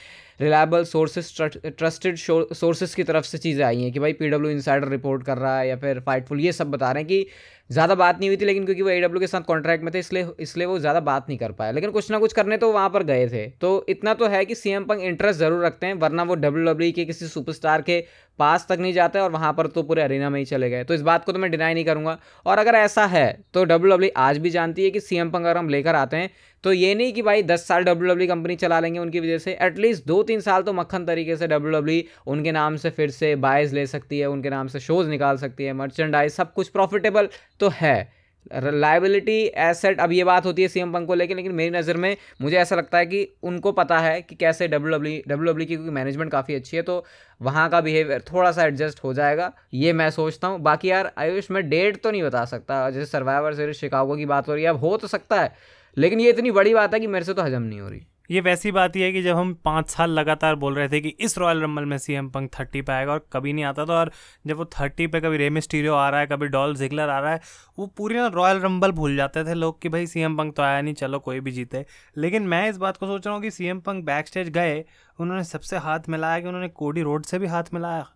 रिलायबल 0.42 0.84
सोर्सेज 0.86 1.32
ट्रस्टेड 1.68 2.16
सोर्सेज 2.16 2.94
की 2.94 3.02
तरफ़ 3.04 3.24
से 3.26 3.38
चीज़ें 3.38 3.64
आई 3.64 3.82
हैं 3.82 3.92
कि 3.92 4.00
भाई 4.00 4.12
पी 4.14 4.28
डब्ल्यू 4.30 4.50
इंसाइडर 4.50 4.88
रिपोर्ट 4.88 5.24
कर 5.24 5.38
रहा 5.38 5.58
है 5.58 5.68
या 5.68 5.76
फिर 5.78 6.00
फाइटफुल 6.06 6.40
ये 6.40 6.52
सब 6.52 6.70
बता 6.70 6.92
रहे 6.92 7.02
हैं 7.02 7.08
कि 7.08 7.26
ज़्यादा 7.70 7.94
बात 7.94 8.18
नहीं 8.18 8.28
हुई 8.28 8.36
थी 8.36 8.44
लेकिन 8.44 8.64
क्योंकि 8.64 8.82
वो 8.82 8.88
ए 8.88 9.08
के 9.10 9.26
साथ 9.26 9.40
कॉन्ट्रैक्ट 9.42 9.84
में 9.84 9.92
थे, 9.94 9.98
इसलिए 9.98 10.26
इसलिए 10.40 10.66
वो 10.66 10.78
ज़्यादा 10.78 11.00
बात 11.02 11.28
नहीं 11.28 11.38
कर 11.38 11.52
पाया 11.52 11.72
लेकिन 11.72 11.90
कुछ 11.90 12.10
ना 12.10 12.18
कुछ 12.18 12.32
करने 12.32 12.56
तो 12.56 12.70
वहाँ 12.72 12.88
पर 12.90 13.02
गए 13.04 13.28
थे। 13.28 13.46
तो 13.60 13.70
इतना 13.88 14.14
तो 14.14 14.26
है 14.28 14.44
कि 14.44 14.54
सी 14.54 14.70
एम 14.70 14.84
पंक 14.84 15.00
इंटरेस्ट 15.02 15.38
ज़रूर 15.40 15.64
रखते 15.64 15.86
हैं, 15.86 15.94
वरना 15.94 16.22
वो 16.22 16.34
डब्ल्यू 16.36 16.74
e 16.80 16.92
के 16.92 17.04
किसी 17.04 17.28
सुपरस्टार 17.28 17.82
के 17.82 18.00
पास 18.38 18.66
तक 18.68 18.78
नहीं 18.80 18.92
जाते 18.92 19.18
और 19.18 19.30
वहाँ 19.30 19.52
पर 19.52 19.66
तो 19.68 19.82
पूरे 19.82 20.02
अरीना 20.02 20.30
में 20.30 20.38
ही 20.38 20.44
चले 20.46 20.70
गए। 20.70 20.84
तो 20.84 20.94
इस 20.94 21.02
बात 21.02 21.24
को 21.24 21.32
तो 21.32 21.38
मैं 21.38 21.50
डिनाई 21.50 21.74
नहीं 21.74 21.84
करूँगा। 21.84 22.18
और 22.46 22.58
अगर 22.58 22.74
ऐसा 22.76 23.06
है 23.06 23.26
तो 23.54 23.64
डब्ल्यू 23.64 23.98
e 23.98 24.10
आज 24.18 24.38
भी 24.38 24.50
जानती 24.50 24.84
है 24.84 24.90
कि 24.90 25.00
सी 25.00 25.16
एम 25.16 25.30
पंक 25.30 25.46
अगर 25.46 25.58
हम 25.58 25.68
लेकर 25.68 25.94
आते 25.96 26.16
हैं 26.16 26.30
तो 26.64 26.72
ये 26.72 26.94
नहीं 26.94 27.12
कि 27.12 27.22
भाई 27.22 27.42
दस 27.42 27.66
साल 27.68 27.84
डब्ल्यू 27.84 28.08
डब्ल्यू 28.08 28.28
कंपनी 28.28 28.56
चला 28.56 28.80
लेंगे 28.80 28.98
उनकी 28.98 29.20
वजह 29.20 29.38
से 29.38 29.56
एटलीस्ट 29.62 30.06
दो 30.06 30.22
तीन 30.22 30.40
साल 30.40 30.62
तो 30.62 30.72
मक्खन 30.72 31.04
तरीके 31.06 31.36
से 31.36 31.46
डब्ल्यू 31.48 31.72
डब्ल्यू 31.72 32.02
उनके 32.32 32.52
नाम 32.52 32.76
से 32.76 32.90
फिर 32.90 33.10
से 33.10 33.34
बायस 33.38 33.72
ले 33.72 33.86
सकती 33.88 34.18
है, 34.18 34.26
उनके 34.26 34.50
नाम 34.50 34.68
से 34.68 34.80
शोज़ 34.80 35.08
निकाल 35.08 35.36
सकती 35.38 35.64
है 35.64 35.72
मर्चेंडाइज 35.74 36.32
सब 36.32 36.52
कुछ 36.54 36.68
प्रॉफिटेबल 36.70 37.28
तो 37.60 37.70
है। 37.74 38.22
लाइबिलिटी 38.52 39.40
एसेट 39.62 40.00
अब 40.00 40.12
ये 40.12 40.22
बात 40.24 40.46
होती 40.46 40.62
है 40.62 40.68
सीएम 40.68 40.92
पंक 40.92 41.06
को 41.06 41.14
लेकर 41.14 41.36
लेकिन 41.36 41.52
मेरी 41.54 41.70
नज़र 41.70 41.96
में 41.96 42.16
मुझे 42.42 42.56
ऐसा 42.58 42.76
लगता 42.76 42.98
है 42.98 43.06
कि 43.06 43.26
उनको 43.42 43.72
पता 43.72 43.98
है 43.98 44.20
कि 44.22 44.34
कैसे 44.34 44.68
डब्ल्यू 44.68 44.96
डब्ल्यू 44.96 45.20
डब्ल्यू 45.28 45.52
डब्ल्यू 45.52 45.66
की 45.66 45.74
क्योंकि 45.74 45.90
मैनेजमेंट 45.92 46.30
काफ़ी 46.32 46.54
अच्छी 46.54 46.76
है 46.76 46.82
तो 46.82 47.04
वहाँ 47.40 47.68
का 47.70 47.80
बिहेवियर 47.80 48.22
थोड़ा 48.22 48.50
सा 48.52 48.64
एडजस्ट 48.64 49.02
हो 49.04 49.12
जाएगा, 49.14 49.52
ये 49.74 49.92
मैं 49.92 50.08
सोचता 50.10 50.48
हूँ। 50.48 50.60
बाकी 50.60 50.90
यार 50.90 51.12
आयुष, 51.18 51.50
मैं 51.50 51.68
डेट 51.68 52.02
तो 52.02 52.10
नहीं 52.10 52.22
बता 52.22 52.44
सकता, 52.46 52.88
जैसे 52.90 53.06
सर्वाइवर 53.06 53.54
सीरीज़ 53.54 53.76
शिकागो 53.76 54.16
की 54.16 54.26
बात 54.26 54.48
हो 54.48 54.54
रही 54.54 54.64
है, 54.64 54.70
अब 54.70 54.76
हो 54.78 54.96
तो 54.96 55.08
सकता 55.08 55.40
है 55.40 55.54
लेकिन 55.96 56.20
ये 56.20 56.30
इतनी 56.30 56.50
बड़ी 56.50 56.74
बात 56.74 56.94
है 56.94 57.00
कि 57.00 57.06
मेरे 57.06 57.24
से 57.24 57.34
तो 57.34 57.42
हजम 57.42 57.62
नहीं 57.62 57.80
हो 57.80 57.88
रही। 57.88 58.06
ये 58.30 58.40
वैसी 58.40 58.70
बात 58.72 58.96
ही 58.96 59.00
है 59.02 59.12
कि 59.12 59.22
जब 59.22 59.36
हम 59.36 59.52
पाँच 59.64 59.88
साल 59.90 60.10
लगातार 60.10 60.54
बोल 60.54 60.74
रहे 60.74 60.88
थे 60.88 61.00
कि 61.00 61.08
इस 61.20 61.36
रॉयल 61.38 61.60
रंबल 61.60 61.84
में 61.84 61.96
सी 61.98 62.12
एम 62.12 62.28
पंक 62.30 62.50
थर्टी 62.58 62.82
पे 62.82 62.92
आएगा 62.92 63.12
और 63.12 63.26
कभी 63.32 63.52
नहीं 63.52 63.64
आता 63.64 63.84
था 63.84 63.94
और 63.94 64.10
जब 64.46 64.56
वो 64.56 64.64
थर्टी 64.74 65.06
पे 65.06 65.20
कभी 65.20 65.36
रेम 65.36 65.58
स्टीरियो 65.58 65.94
आ 65.94 66.08
रहा 66.10 66.20
है 66.20 66.26
कभी 66.26 66.46
डॉल 66.48 66.74
जिगलर 66.76 67.08
आ 67.08 67.18
रहा 67.20 67.32
है 67.32 67.40
वो 67.78 67.86
पूरी 67.86 68.14
ना 68.14 68.26
रॉयल 68.26 68.60
रंबल 68.60 68.92
भूल 68.92 69.16
जाते 69.16 69.44
थे 69.44 69.54
लोग 69.54 69.80
कि 69.82 69.88
भाई 69.88 70.06
सी 70.06 70.20
एम 70.20 70.36
पंक 70.36 70.54
तो 70.56 70.62
आया 70.62 70.80
नहीं 70.80 70.94
चलो 70.94 71.18
कोई 71.18 71.40
भी 71.40 71.52
जीते। 71.52 71.84
लेकिन 72.16 72.42
मैं 72.42 72.68
इस 72.70 72.76
बात 72.76 72.96
को 72.96 73.06
सोच 73.06 73.26
रहा 73.26 73.34
हूँ 73.34 73.42
कि 73.42 73.50
C 73.50 73.66
M 73.66 73.80
Punk 73.80 74.04
back 74.04 74.28
stage 74.28 74.48
गए 74.48 74.84
उन्होंने 75.18 75.44
सबसे 75.44 75.76
हाथ 75.78 76.08
मिलाया 76.08 76.40
कि 76.40 76.48
उन्होंने 76.48 76.68
कोडी 76.70 77.02
रोड 77.02 77.24
से 77.24 77.38
भी 77.38 77.46
हाथ 77.46 77.74
मिलाया। 77.74 78.06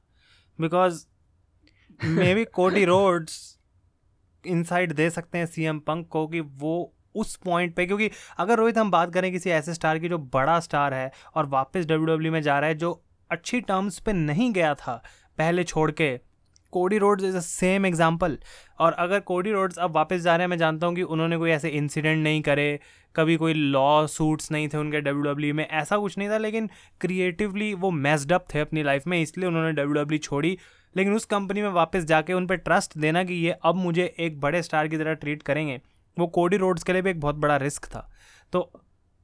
Because 0.59 1.05
maybe 2.35 2.45
Cody 2.45 2.85
Rhodes 2.85 3.59
inside 4.45 4.93
दे 4.93 5.11
सकते 5.11 5.39
हैं 5.39 5.47
सी 5.47 5.65
एम 5.65 5.79
पंक 5.79 6.09
को 6.09 6.27
कि 6.27 6.41
वो 6.41 6.93
उस 7.17 7.35
पॉइंट 7.45 7.75
पे, 7.75 7.87
क्योंकि 7.87 8.11
अगर 8.39 8.59
रोहित, 8.59 8.79
हम 8.79 8.91
बात 8.91 9.13
करें 9.15 9.31
किसी 9.33 9.51
ऐसे 9.53 9.75
स्टार 9.75 9.99
की 9.99 10.09
जो 10.09 10.19
बड़ा 10.19 10.59
स्टार 10.61 10.95
है 10.95 11.11
और 11.35 11.47
वापस 11.49 11.87
डब्ल्यू 11.87 12.07
डब्ल्यू 12.07 12.33
में 12.33 12.41
जा 12.43 12.59
रहा 12.59 12.69
है, 12.69 12.75
जो 12.77 13.03
अच्छी 13.31 13.61
टर्म्स 13.63 13.99
पे 13.99 14.13
नहीं 14.13 14.53
गया 14.53 14.75
था 14.77 15.03
पहले 15.39 15.65
छोड़ 15.65 15.91
के 15.93 16.17
Cody 16.73 16.99
Rhodes 16.99 17.25
is 17.25 17.37
a 17.37 17.41
same 17.41 17.87
example 17.87 18.37
और 18.81 18.93
अगर 18.95 19.21
कोडी 19.23 19.53
रोड्स 19.53 19.79
अब 19.79 19.95
वापस 19.95 20.21
जा 20.21 20.35
रहे 20.37 20.45
हैं, 20.45 20.49
मैं 20.49 20.57
जानता 20.59 20.87
हूँ 20.87 20.95
कि 20.95 21.03
उन्होंने 21.05 21.37
कोई 21.37 21.51
ऐसे 21.51 21.69
इंसिडेंट 21.71 22.23
नहीं 22.25 22.41
करे, 22.43 22.79
कभी 23.15 23.37
कोई 23.37 23.55
लॉ 23.55 24.07
सूट्स 24.07 24.51
नहीं 24.53 24.69
थे 24.69 24.79
उनके 24.79 25.01
डब्ल्यू 25.01 25.23
डब्ल्यू 25.23 25.55
में, 25.55 25.67
ऐसा 25.67 25.99
कुछ 25.99 26.19
नहीं 26.19 26.29
था, 26.29 26.39
लेकिन 26.39 26.69
क्रिएटिवली 27.01 27.73
वो 27.75 27.91
मेस्डअप 27.91 28.47
थे 28.55 28.61
अपनी 28.61 28.83
लाइफ 28.83 29.07
में, 29.07 29.21
इसलिए 29.21 29.49
उन्होंने 29.49 29.73
डब्ल्यू 29.73 30.03
डब्ल्यू 30.03 30.19
छोड़ी. 30.19 30.57
लेकिन 30.95 31.15
उस 31.15 31.25
कंपनी 31.25 31.63
में 31.63 31.69
वापस 31.71 32.05
जाके 32.05 32.33
उन 32.33 32.47
पर 32.47 32.57
ट्रस्ट 32.57 32.97
देना 32.99 33.23
कि 33.25 33.35
ये 33.35 33.57
अब 33.65 33.75
मुझे 33.75 34.15
एक 34.19 34.41
बड़े 34.41 34.63
स्टार 34.63 34.89
की 34.89 34.99
तरह 34.99 35.15
ट्रीट 35.15 35.43
करेंगे. 35.43 35.81
वो 36.17 36.27
कोडी 36.29 36.57
रोड्स 36.57 36.83
के 36.83 36.93
लिए 36.93 37.03
भी 37.03 37.11
एक 37.11 37.21
बहुत 37.21 37.37
बड़ा 37.37 37.57
रिस्क 37.57 37.85
था। 37.87 38.09
तो 38.53 38.61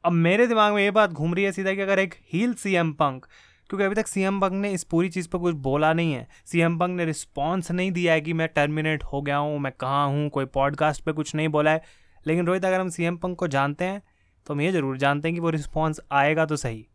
अब 0.04 0.12
मेरे 0.12 0.46
दिमाग 0.46 0.74
में 0.74 0.82
ये 0.82 0.90
बात 0.90 1.10
घूम 1.10 1.34
रही 1.34 1.44
है 1.44 1.52
सीधा 1.52 1.72
कि 1.74 1.80
अगर 1.80 1.98
एक 1.98 2.14
हील 2.32 2.54
सी 2.54 2.74
एम 2.74 2.92
पंक, 2.92 3.26
क्योंकि 3.70 3.84
अभी 3.84 3.94
तक 3.94 4.06
सी 4.06 4.22
एम 4.22 4.40
पंक 4.40 4.52
ने 4.52 4.70
इस 4.70 4.84
पूरी 4.84 5.08
चीज़ 5.08 5.28
पर 5.28 5.38
कुछ 5.38 5.54
बोला 5.56 5.92
नहीं 5.92 6.12
है। 6.12 6.26
सी 6.46 6.60
एम 6.60 6.78
पंक 6.78 6.96
ने 6.96 7.04
रिस्पॉन्स 7.04 7.70
नहीं 7.70 7.92
दिया 7.92 8.12
है 8.12 8.20
कि 8.20 8.32
मैं 8.32 8.48
टर्मिनेट 8.48 9.04
हो 9.04 9.20
गया 9.22 9.36
हूँ, 9.36 9.58
मैं 9.58 9.72
कहाँ 9.72 10.06
हूँ, 10.08 10.28
कोई 10.28 10.44
पॉडकास्ट 10.46 11.04
पे 11.04 11.12
कुछ 11.12 11.34
नहीं 11.34 11.48
बोला 11.48 11.70
है। 11.70 11.82
लेकिन 12.26 12.46
रोहित, 12.46 12.64
अगर 12.64 12.80
हम 12.80 12.88
सी 12.88 13.04
एम 13.04 13.16
पंक 13.16 13.38
को 13.38 13.48
जानते 13.48 13.84
हैं 13.84 14.02
तो 14.46 14.54
हम 14.54 14.60
ये 14.60 14.70
ज़रूर 14.72 14.96
जानते 14.98 15.28
हैं 15.28 15.34
कि 15.34 15.40
वो 15.40 15.50
रिस्पॉन्स 15.50 16.00
आएगा 16.12 16.44
तो 16.46 16.56
सही। 16.56 16.86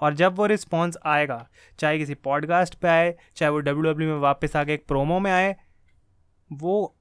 और 0.00 0.14
जब 0.14 0.36
वो 0.36 0.46
रिस्पॉन्स 0.46 0.96
आएगा, 1.06 1.46
चाहे 1.78 1.98
किसी 1.98 2.14
पॉडकास्ट 2.16 2.74
पे 2.74 2.88
आए, 2.88 3.14
चाहे 3.36 3.50
वो 3.50 3.58
डब्ल्यू 3.60 3.94
में 4.06 4.18
वापस 4.20 4.56
आके 4.56 4.74
एक 4.74 4.86
प्रोमो 4.88 5.18
में 5.18 5.30
आए, 5.32 5.54
वो 6.50 6.94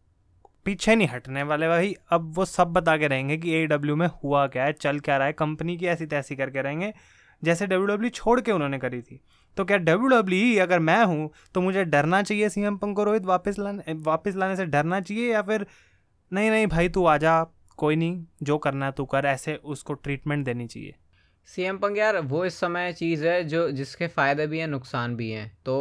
पीछे 0.67 0.95
नहीं 0.95 1.07
हटने 1.07 1.43
वाले 1.43 1.67
भाई। 1.67 1.93
अब 2.11 2.31
वो 2.35 2.45
सब 2.45 2.73
बता 2.73 2.97
के 2.97 3.07
रहेंगे 3.07 3.37
कि 3.37 3.53
ए 3.53 3.65
डब्ल्यू 3.67 3.95
में 3.95 4.07
हुआ 4.23 4.45
क्या 4.47 4.63
है, 4.63 4.73
चल 4.73 4.99
क्या 4.99 5.17
रहा 5.17 5.27
है 5.27 5.33
कंपनी 5.35 5.77
की 5.77 5.85
ऐसी 5.87 6.05
तैसी 6.07 6.35
करके 6.35 6.61
रहेंगे, 6.61 6.93
जैसे 7.43 7.67
डब्ल्यू 7.67 7.87
डब्ल्यू 7.87 8.09
छोड़ 8.11 8.39
के 8.41 8.51
उन्होंने 8.51 8.79
करी 8.79 9.01
थी। 9.01 9.19
तो 9.57 9.65
क्या 9.65 9.77
डब्ल्यू 9.79 10.07
डब्ल्यू 10.09 10.61
अगर 10.63 10.79
मैं 10.81 11.03
हूँ 11.05 11.29
तो 11.53 11.61
मुझे 11.61 11.83
डरना 11.85 12.21
चाहिए 12.23 12.49
सी 12.49 12.61
एम 12.61 12.77
पंको 12.77 13.03
रोहित 13.03 13.25
वापस 13.25 13.59
लाने 13.59 13.93
वापस 14.03 14.35
लाने 14.35 14.55
से 14.55 14.65
डरना 14.67 14.99
चाहिए 15.01 15.31
या 15.33 15.41
फिर, 15.41 15.65
नहीं 16.31 16.49
नहीं 16.51 16.67
भाई, 16.67 16.89
तू 16.89 17.05
आ 17.05 17.17
जा, 17.17 17.43
कोई 17.77 17.95
नहीं, 17.95 18.23
जो 18.43 18.57
करना 18.57 18.85
है 18.85 18.91
तू 18.91 19.05
कर, 19.05 19.25
ऐसे 19.25 19.55
उसको 19.55 19.93
ट्रीटमेंट 19.93 20.45
देनी 20.45 20.67
चाहिए? 20.67 20.95
सी 21.47 21.63
एम 21.63 21.77
पंग 21.77 21.97
यार, 21.97 22.17
वो 22.19 22.43
इस 22.45 22.55
समय 22.59 22.91
चीज़ 22.93 23.25
है 23.25 23.43
जो, 23.43 23.69
जिसके 23.71 24.07
फ़ायदे 24.07 24.45
भी 24.47 24.59
हैं, 24.59 24.67
नुकसान 24.67 25.15
भी 25.15 25.29
हैं। 25.31 25.45
तो 25.65 25.75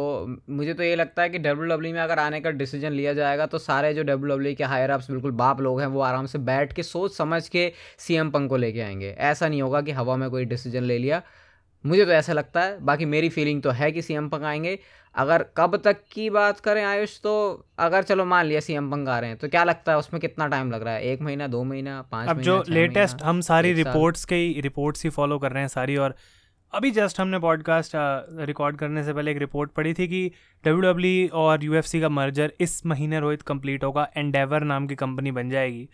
मुझे 0.49 0.73
तो 0.73 0.83
ये 0.83 0.95
लगता 0.95 1.21
है 1.21 1.29
कि 1.29 1.39
डब्ल्यू 1.39 1.65
डब्ल्यू 1.67 1.91
e 1.91 1.95
में 1.95 2.01
अगर 2.01 2.19
आने 2.19 2.39
का 2.41 2.51
डिसीज़न 2.51 2.91
लिया 2.91 3.13
जाएगा 3.13 3.45
तो 3.45 3.57
सारे 3.57 3.93
जो 3.93 4.03
डब्ल्यू 4.03 4.35
डब्ल्यू 4.35 4.51
e 4.53 4.55
के 4.57 4.63
हायर 4.65 4.89
अप्स 4.89 5.09
बिल्कुल 5.11 5.31
बाप 5.33 5.61
लोग 5.61 5.79
हैं, 5.81 5.87
वो 5.87 6.01
आराम 6.01 6.25
से 6.25 6.37
बैठ 6.41 6.73
के 6.73 6.83
सोच 6.83 7.15
समझ 7.17 7.47
के 7.49 7.71
सी 7.99 8.15
एम 8.15 8.29
पंग 8.31 8.49
को 8.49 8.57
लेके 8.57 8.81
आएँगे। 8.81 9.09
ऐसा 9.09 9.47
नहीं 9.47 9.61
होगा 9.61 9.81
कि 9.81 9.91
हवा 9.91 10.15
में 10.15 10.29
कोई 10.29 10.45
डिसीज़न 10.45 10.83
ले 10.83 10.97
लिया 10.97 11.21
मुझे 11.87 12.05
तो 12.05 12.11
ऐसा 12.11 12.33
लगता 12.33 12.61
है 12.61 12.79
बाकी 12.79 13.05
मेरी 13.05 13.29
फीलिंग 13.29 13.61
तो 13.61 13.69
है 13.69 13.91
कि 13.91 14.01
सी 14.01 14.13
एम 14.13 14.29
पंग 14.29 14.43
आएँगे। 14.43 14.79
अगर 15.15 15.45
कब 15.57 15.81
तक 15.83 15.97
की 16.11 16.29
बात 16.29 16.59
करें 16.59 16.83
आयुष 16.83 17.21
तो 17.21 17.65
अगर 17.79 18.03
चलो 18.03 18.25
मान 18.25 18.45
लिया 18.45 18.59
सी 18.59 18.73
एम 18.73 18.91
पंग 18.91 19.07
आ 19.07 19.19
रहे 19.19 19.29
हैं 19.29 19.39
तो 19.39 19.47
क्या 19.47 19.63
लगता 19.63 19.91
है 19.91 19.97
उसमें 19.97 20.19
कितना 20.21 20.47
टाइम 20.47 20.71
लग 20.71 20.83
रहा 20.83 20.93
है? 20.93 21.03
एक 21.03 21.21
महीना 21.21 21.47
दो 21.47 21.63
महीना 21.63 22.01
पाँच 22.01 22.29
अब 22.29 22.41
जो 22.41 22.63
लेटेस्ट 22.69 23.21
हम 23.21 23.41
सारी 23.41 23.73
रिपोर्ट्स 23.73 24.25
के 24.25 24.35
ही 24.35 24.61
रिपोर्ट्स 24.61 25.03
ही 25.03 25.09
फॉलो 25.09 25.39
कर 25.39 25.51
रहे 25.51 25.61
हैं 25.61 25.67
सारी 25.67 25.95
और 25.95 26.15
अभी 26.73 26.91
जस्ट 26.91 27.19
हमने 27.19 27.39
पॉडकास्ट 27.39 27.91
रिकॉर्ड 28.39 28.77
करने 28.77 29.03
से 29.03 29.13
पहले 29.13 29.31
एक 29.31 29.37
रिपोर्ट 29.37 29.71
पढ़ी 29.71 29.93
थी 29.93 30.07
कि 30.07 30.31
डब्ल्यू 30.65 30.91
डब्ल्यू 30.91 31.27
और 31.27 31.59
UFC 31.59 32.01
का 32.01 32.09
मर्जर 32.09 32.53
इस 32.59 32.85
महीने 32.85 33.19
रोहित 33.19 33.41
कंप्लीट 33.41 33.83
होगा 33.83 34.11
एंडेवर 34.17 34.63
नाम 34.63 34.87
की 34.87 34.95
कंपनी 34.95 35.31
बन 35.31 35.49
जाएगी। 35.49 35.89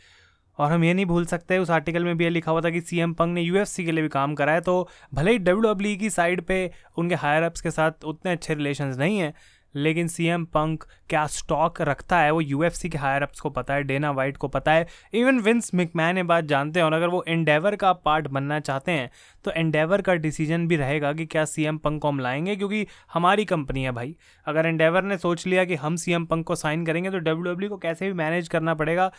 और 0.57 0.71
हम 0.71 0.83
ये 0.83 0.93
नहीं 0.93 1.05
भूल 1.05 1.25
सकते, 1.25 1.57
उस 1.57 1.69
आर्टिकल 1.71 2.05
में 2.05 2.17
भी 2.17 2.23
ये 2.23 2.29
लिखा 2.29 2.51
हुआ 2.51 2.61
था 2.61 2.69
कि 2.69 2.81
सी 2.81 2.99
एम 2.99 3.13
पंग 3.13 3.33
ने 3.33 3.41
यूएफसी 3.41 3.85
के 3.85 3.91
लिए 3.91 4.03
भी 4.03 4.09
काम 4.09 4.35
करा 4.35 4.53
है 4.53 4.61
तो 4.61 4.87
भले 5.13 5.31
ही 5.31 5.37
डब्ल्यू 5.39 5.73
डब्ल्यू 5.73 5.97
की 5.97 6.09
साइड 6.11 6.41
पे 6.41 6.69
उनके 6.97 7.15
हायर 7.15 7.43
अप्स 7.43 7.61
के 7.61 7.71
साथ 7.71 8.05
उतने 8.05 8.31
अच्छे 8.31 8.53
रिलेशन 8.53 8.95
नहीं 8.99 9.19
हैं, 9.19 9.33
लेकिन 9.75 10.07
सी 10.07 10.25
एम 10.27 10.43
पंक 10.45 10.83
क्या 11.09 11.25
स्टॉक 11.27 11.81
रखता 11.81 12.17
है, 12.19 12.31
वो 12.31 12.41
यूएफसी 12.41 12.89
के 12.89 12.97
हायर 12.97 13.23
अप्स 13.23 13.39
को 13.39 13.49
पता 13.49 13.73
है 13.73 13.83
डेना 13.83 14.11
वाइट 14.11 14.37
को 14.37 14.47
पता 14.47 14.71
है 14.71 14.87
इवन 15.13 15.39
विंस 15.39 15.73
मिकमैन 15.73 16.17
ये 16.17 16.23
बात 16.23 16.45
जानते 16.45 16.79
हैं, 16.79 16.85
और 16.85 16.93
अगर 16.93 17.07
वो 17.07 17.23
एंडेवर 17.27 17.75
का 17.75 17.93
पार्ट 17.95 18.27
बनना 18.27 18.59
चाहते 18.59 18.91
हैं 18.91 19.09
तो 19.45 19.51
एंडेवर 19.51 20.01
का 20.01 20.13
डिसीज़न 20.15 20.67
भी 20.67 20.75
रहेगा 20.75 21.13
कि 21.13 21.25
क्या 21.25 21.45
सी 21.45 21.63
एम 21.65 21.77
पंक 21.77 22.01
को 22.01 22.07
हम 22.07 22.19
लाएँगे, 22.19 22.55
क्योंकि 22.55 22.85
हमारी 23.13 23.45
कंपनी 23.45 23.83
है 23.83 23.91
भाई। 23.91 24.15
अगर 24.47 24.65
एंडेवर 24.65 25.03
ने 25.03 25.17
सोच 25.17 25.47
लिया 25.47 25.65
कि 25.65 25.75
हम 25.75 25.95
सी 25.95 26.13
एम 26.13 26.25
पंक 26.25 26.45
को 26.47 26.55
साइन 26.55 26.85
करेंगे 26.85 27.09
तो 27.09 27.17
डब्ल्यू 27.19 27.53
डब्ल्यू 27.53 27.69
को 27.69 27.77
कैसे 27.77 28.07
भी 28.07 28.13
मैनेज 28.15 28.47
करना 28.47 28.73
पड़ेगा 28.75 29.11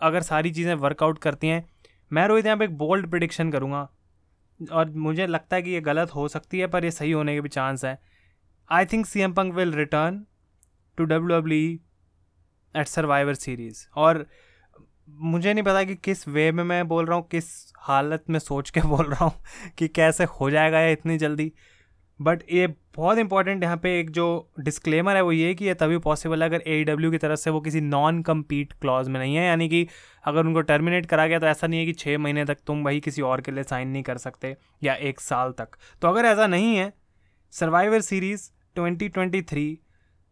अगर 0.00 0.22
सारी 0.22 0.50
चीज़ें 0.50 0.74
वर्कआउट 0.74 1.18
करती 1.18 1.48
हैं, 1.48 1.64
मैं 2.10 2.26
रोहित 2.28 2.46
यहाँ 2.46 2.58
पे 2.58 2.64
एक 2.64 2.76
बोल्ड 2.78 3.10
प्रिडिक्शन 3.10 3.50
करूँगा। 3.50 3.88
और 4.60 4.90
मुझे 4.90 5.26
लगता 5.26 5.56
है 5.56 5.62
कि 5.62 5.70
ये 5.70 5.80
गलत 5.80 6.14
हो 6.14 6.26
सकती 6.28 6.58
है, 6.58 6.66
पर 6.66 6.84
ये 6.84 6.90
सही 6.90 7.10
होने 7.12 7.34
के 7.34 7.40
भी 7.40 7.48
चांस 7.48 7.84
है। 7.84 7.98
I 8.70 8.84
think 8.86 9.06
C 9.06 9.20
M 9.20 9.32
Punk 9.32 9.54
will 9.54 9.72
return 9.74 10.24
to 10.98 11.04
W 11.04 11.38
W 11.38 11.78
at 12.74 12.86
Survivor 12.86 13.34
Series 13.34 13.86
और 13.96 14.26
मुझे 15.08 15.52
नहीं 15.52 15.64
पता 15.64 15.82
कि 15.84 15.94
किस 15.96 16.26
वे 16.28 16.50
में 16.52 16.62
मैं 16.64 16.86
बोल 16.88 17.06
रहा 17.06 17.16
हूँ, 17.16 17.26
किस 17.28 17.72
हालत 17.78 18.24
में 18.30 18.38
सोच 18.38 18.70
के 18.70 18.80
बोल 18.86 19.06
रहा 19.06 19.24
हूँ 19.24 19.72
कि 19.78 19.88
कैसे 19.88 20.24
हो 20.40 20.50
जाएगा 20.50 20.80
ये 20.80 20.92
इतनी 20.92 21.18
जल्दी। 21.18 21.52
बट 22.20 22.42
ये 22.52 22.66
बहुत 22.96 23.18
इंपॉर्टेंट 23.18 23.62
यहाँ 23.62 23.76
पे 23.76 23.98
एक 24.00 24.10
जो 24.10 24.24
डिस्क्लेमर 24.60 25.16
है 25.16 25.22
वो 25.22 25.32
ये 25.32 25.52
कि 25.54 25.64
ये 25.64 25.74
तभी 25.74 25.98
पॉसिबल 25.98 26.42
है 26.42 26.48
अगर 26.48 26.62
ए 26.66 26.82
डब्ल्यू 26.84 27.10
की 27.10 27.18
तरफ़ 27.18 27.38
से 27.40 27.50
वो 27.50 27.60
किसी 27.60 27.80
नॉन 27.80 28.22
कम्पीट 28.22 28.72
क्लॉज 28.72 29.08
में 29.08 29.18
नहीं 29.20 29.36
है, 29.36 29.44
यानी 29.46 29.68
कि 29.68 29.86
अगर 30.24 30.46
उनको 30.46 30.60
टर्मिनेट 30.60 31.06
करा 31.06 31.26
गया 31.26 31.38
तो 31.38 31.46
ऐसा 31.46 31.66
नहीं 31.66 31.80
है 31.80 31.86
कि 31.86 31.92
छः 31.92 32.18
महीने 32.18 32.44
तक 32.44 32.58
तुम 32.66 32.84
भाई 32.84 33.00
किसी 33.00 33.22
और 33.22 33.40
के 33.40 33.52
लिए 33.52 33.64
साइन 33.64 33.88
नहीं 33.88 34.02
कर 34.02 34.18
सकते 34.18 34.56
या 34.82 34.94
एक 34.94 35.20
साल 35.20 35.52
तक। 35.52 35.76
तो 36.02 36.08
अगर 36.08 36.24
ऐसा 36.24 36.46
नहीं 36.46 36.76
है 36.76 36.92
सर्वाइवर 37.52 38.00
सीरीज़ 38.00 38.50
2023 38.76 39.76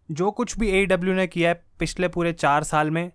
जो 0.08 0.30
कुछ 0.30 0.58
भी 0.58 0.70
ए 0.70 0.84
डब्ल्यू 0.86 1.14
ने 1.14 1.26
किया 1.26 1.48
है 1.48 1.62
पिछले 1.78 2.08
पूरे 2.08 2.32
चार 2.32 2.64
साल 2.64 2.90
में 2.90 3.10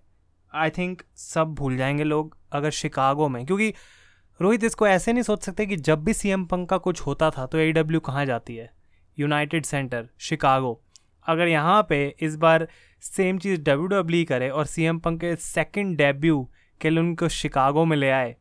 आई 0.54 0.70
थिंक 0.70 1.02
सब 1.16 1.54
भूल 1.54 1.78
जाएँगे 1.78 2.04
लोग 2.04 2.38
अगर 2.52 2.70
शिकागो 2.72 3.28
में, 3.30 3.46
क्योंकि 3.46 3.74
रोहित, 4.40 4.64
इसको 4.64 4.88
ऐसे 4.88 5.14
नहीं 5.14 5.24
सोच 5.24 5.44
सकते 5.44 5.66
कि 5.66 5.76
जब 5.78 6.04
भी 6.04 6.14
सी 6.14 6.30
एम 6.30 6.46
पंक 6.46 6.70
का 6.70 6.78
कुछ 6.78 7.02
होता 7.02 7.30
था 7.30 7.46
तो 7.46 7.58
ए 7.58 7.72
डब्ल्यू 7.72 8.00
कहाँ 8.00 8.26
जाती 8.26 8.56
है? 8.56 8.70
यूनाइटेड 9.18 9.66
सेंटर 9.66 10.08
शिकागो 10.20 10.80
अगर 11.26 11.48
यहाँ 11.48 11.86
पे 11.90 12.06
इस 12.20 12.36
बार 12.36 12.68
सेम 13.04 13.38
चीज़ 13.38 13.62
डब्ल्यू 13.62 13.88
डब्ल्यू 13.90 14.26
करे 14.26 14.50
और 14.50 14.66
सी 14.66 14.84
एम 14.84 15.00
पंक 15.00 15.20
के 15.22 15.36
सेकेंड 15.36 15.96
डेब्यू 15.98 16.48
के 16.82 16.90
लिए 16.90 17.00
उनको 17.00 17.28
शिकागो 17.30 17.86
में 17.86 17.98
ले 17.98 18.10
आए 18.12 18.36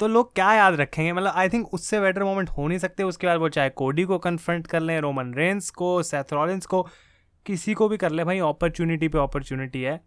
तो 0.00 0.08
लोग 0.08 0.34
क्या 0.34 0.52
याद 0.54 0.74
रखेंगे? 0.74 1.12
मतलब 1.12 1.32
आई 1.34 1.48
थिंक 1.48 1.74
उससे 1.74 2.00
बेटर 2.00 2.24
मोमेंट 2.24 2.48
हो 2.48 2.66
नहीं 2.68 2.78
सकते। 2.78 3.02
उसके 3.02 3.26
बाद 3.26 3.38
वो 3.40 3.48
चाहे 3.48 3.70
कोडी 3.70 4.04
को 4.04 4.18
कन्फ्रंट 4.18 4.66
कर 4.66 4.80
लें 4.80 4.98
रोमन 5.00 5.32
रेंस 5.34 5.70
को 5.70 6.02
सेथरॉलिंस 6.02 6.66
को, 6.66 6.82
किसी 7.46 7.74
को 7.74 7.88
भी 7.88 7.96
कर 7.96 8.10
ले, 8.10 8.24
भाई 8.24 8.38
अपॉर्चुनिटी 8.40 9.08
पे 9.08 9.18
अपॉर्चुनिटी 9.18 9.82
है। 9.82 10.00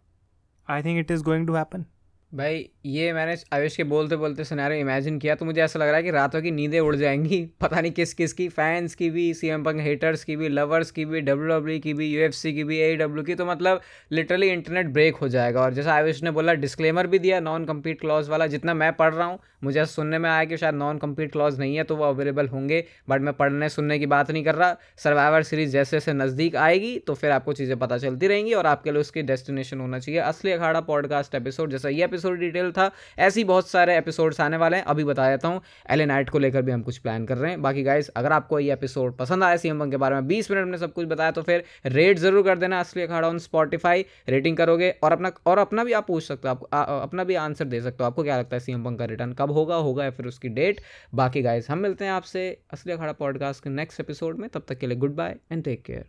I 0.68 0.82
think 0.82 0.98
it 0.98 1.10
is 1.10 1.22
going 1.22 1.46
to 1.46 1.54
happen 1.54 1.84
भाई 2.32 2.68
ये 2.84 3.12
मैंने 3.12 3.36
आयुष 3.52 3.76
के 3.76 3.84
बोलते 3.84 4.16
बोलते 4.16 4.44
सिनेरियो 4.44 4.80
इमेजिन 4.80 5.18
किया 5.18 5.34
तो 5.34 5.44
मुझे 5.44 5.60
ऐसा 5.62 5.78
लग 5.78 5.86
रहा 5.86 5.96
है 5.96 6.02
कि 6.02 6.10
रातों 6.10 6.40
की 6.42 6.50
नींदें 6.50 6.78
उड़ 6.80 6.94
जाएँगी। 6.96 7.38
पता 7.60 7.80
नहीं 7.80 7.92
किस 7.92 8.14
किस 8.14 8.32
की 8.32 8.48
फैंस 8.48 8.94
की 8.94 9.10
भी 9.10 9.32
सी 9.34 9.48
एम 9.48 9.64
पंग 9.64 9.80
हेटर्स 9.80 10.24
की 10.24 10.36
भी 10.36 10.48
लवर्स 10.48 10.90
की 10.90 11.04
भी 11.04 11.20
डब्ल्यू 11.20 11.48
डब्ल्यू 11.48 11.78
की 11.80 11.94
भी 11.94 12.06
यू 12.06 12.20
एफ़ 12.20 12.32
सी 12.32 12.52
की 12.52 12.64
भी 12.64 12.78
ए 12.78 12.94
डब्ल्यू 12.96 13.24
की 13.24 13.34
तो 13.34 13.46
मतलब 13.46 13.80
लिटरली 14.12 14.48
इंटरनेट 14.48 14.86
ब्रेक 14.88 15.16
हो 15.16 15.28
जाएगा। 15.28 15.60
और 15.60 15.74
जैसा 15.74 15.92
आयुष 15.94 16.22
ने 16.22 16.30
बोला 16.30 16.54
डिस्क्लेमर 16.54 17.06
भी 17.06 17.18
दिया 17.18 17.40
नॉन 17.40 17.64
कम्पीट 17.64 18.00
क्लॉज 18.00 18.28
वाला, 18.28 18.46
जितना 18.46 18.74
मैं 18.74 18.92
पढ़ 18.92 19.14
रहा 19.14 19.26
हूँ, 19.26 19.38
मुझे 19.64 19.80
ऐसा 19.80 19.92
सुनने 19.92 20.18
में 20.18 20.28
आया 20.30 20.44
कि 20.44 20.56
शायद 20.56 20.74
नॉन 20.74 20.98
कम्पीट 20.98 21.32
क्लॉज 21.32 21.58
नहीं 21.58 21.76
है 21.76 21.82
तो 21.84 21.96
वो 21.96 22.04
अवेलेबल 22.04 22.48
होंगे 22.48 22.84
बट 23.08 23.20
मैं 23.20 23.34
पढ़ने 23.34 23.68
सुनने 23.68 23.98
की 23.98 24.06
बात 24.06 24.30
नहीं 24.30 24.44
कर 24.44 24.54
रहा। 24.54 24.76
सर्वाइवर 24.98 25.42
सीरीज़ 25.42 25.70
जैसे 25.72 25.96
जैसे 25.96 26.12
नज़दीक 26.14 26.56
आएगी 26.58 26.98
तो 26.98 27.14
फिर 27.14 27.30
आपको 27.30 27.52
चीज़ें 27.52 27.78
पता 27.78 27.98
चलती 27.98 28.26
रहेंगी, 28.26 28.52
और 28.52 28.66
आपके 28.66 28.90
लिए 28.90 29.00
उसकी 29.00 29.22
डेस्टिनेशन 29.22 29.80
होना 29.80 29.98
चाहिए। 29.98 30.20
असली 30.22 30.52
अखाड़ा 30.52 30.80
पॉडकास्ट 30.82 31.34
एपिसोड 31.34 31.70
जैसा 31.70 31.88
ये 31.88 32.04
एपिसोड 32.04 32.38
डिटेल 32.40 32.70
था। 32.72 32.90
ऐसे 33.18 33.40
ही 33.40 33.44
बहुत 33.44 33.68
सारे 33.68 33.96
एपिसोड्स 33.98 34.40
आने 34.40 34.56
वाले 34.56 34.76
हैं, 34.76 34.84
अभी 34.84 35.04
बता 35.04 35.28
देता 35.30 35.48
हूँ। 35.48 35.60
एल 35.90 36.02
नाइट 36.02 36.30
को 36.30 36.38
लेकर 36.38 36.62
भी 36.62 36.72
हम 36.72 36.82
कुछ 36.82 36.98
प्लान 36.98 37.26
कर 37.26 37.38
रहे 37.38 37.50
हैं। 37.50 37.62
बाकी 37.62 37.82
गाइज़ 37.82 38.10
अगर 38.16 38.32
आपको 38.32 38.58
ये 38.58 38.72
एपिसोड 38.72 39.16
पसंद 39.16 39.44
आया 39.44 39.56
सी 39.56 39.70
के 39.90 39.96
बारे 39.96 40.14
में, 40.14 40.26
बीस 40.26 40.50
मिनट 40.50 40.66
में 40.66 40.78
सब 40.78 40.92
कुछ 40.92 41.06
बताया 41.06 41.30
तो 41.30 41.42
फिर 41.42 41.64
रेट 41.86 42.18
ज़रूर 42.18 42.42
कर 42.44 42.58
देना 42.58 42.80
असली 42.80 43.02
अखाड़ा 43.02 43.28
ऑन 43.28 43.38
स्पॉटीफाई 43.40 44.04
रेटिंग 44.28 44.56
करोगे 44.56 44.90
और 45.02 45.12
अपना 45.12 45.32
और 45.46 45.58
अपना 45.58 45.84
भी 45.84 45.92
आप 45.92 46.06
पूछ 46.06 46.24
सकते 46.24 46.48
हो 46.48 46.54
आपको 46.54 46.98
अपना 46.98 47.24
भी 47.24 47.34
आंसर 47.36 47.64
दे 47.64 47.80
सकते 47.80 48.04
हो। 48.04 48.06
आपको 48.06 48.22
क्या 48.22 48.38
लगता 48.38 48.56
है 48.56 48.60
सी 48.60 48.74
का 48.96 49.04
रिटर्न 49.04 49.32
कब 49.32 49.50
होगा 49.50 49.76
होगा 49.78 50.04
या 50.04 50.10
फिर 50.10 50.26
उसकी 50.26 50.48
डेट 50.50 50.80
बाकी 51.14 51.42
गाइज़ 51.42 51.66
हम 51.70 51.78
मिलते 51.78 52.04
हैं 52.04 52.12
आपसे 52.12 52.48
असली 52.72 52.92
अखाड़ा 52.92 53.12
पॉडकास्ट 53.12 53.64
के 53.64 53.70
नेक्स्ट 53.70 54.00
एपिसोड 54.00 54.38
में। 54.38 54.48
तब 54.48 54.64
तक 54.68 54.78
के 54.78 54.86
लिए 54.86 54.96
good 54.96 55.14
bye 55.16 55.36
and 55.52 55.64
take 55.64 55.82
care 55.84 56.04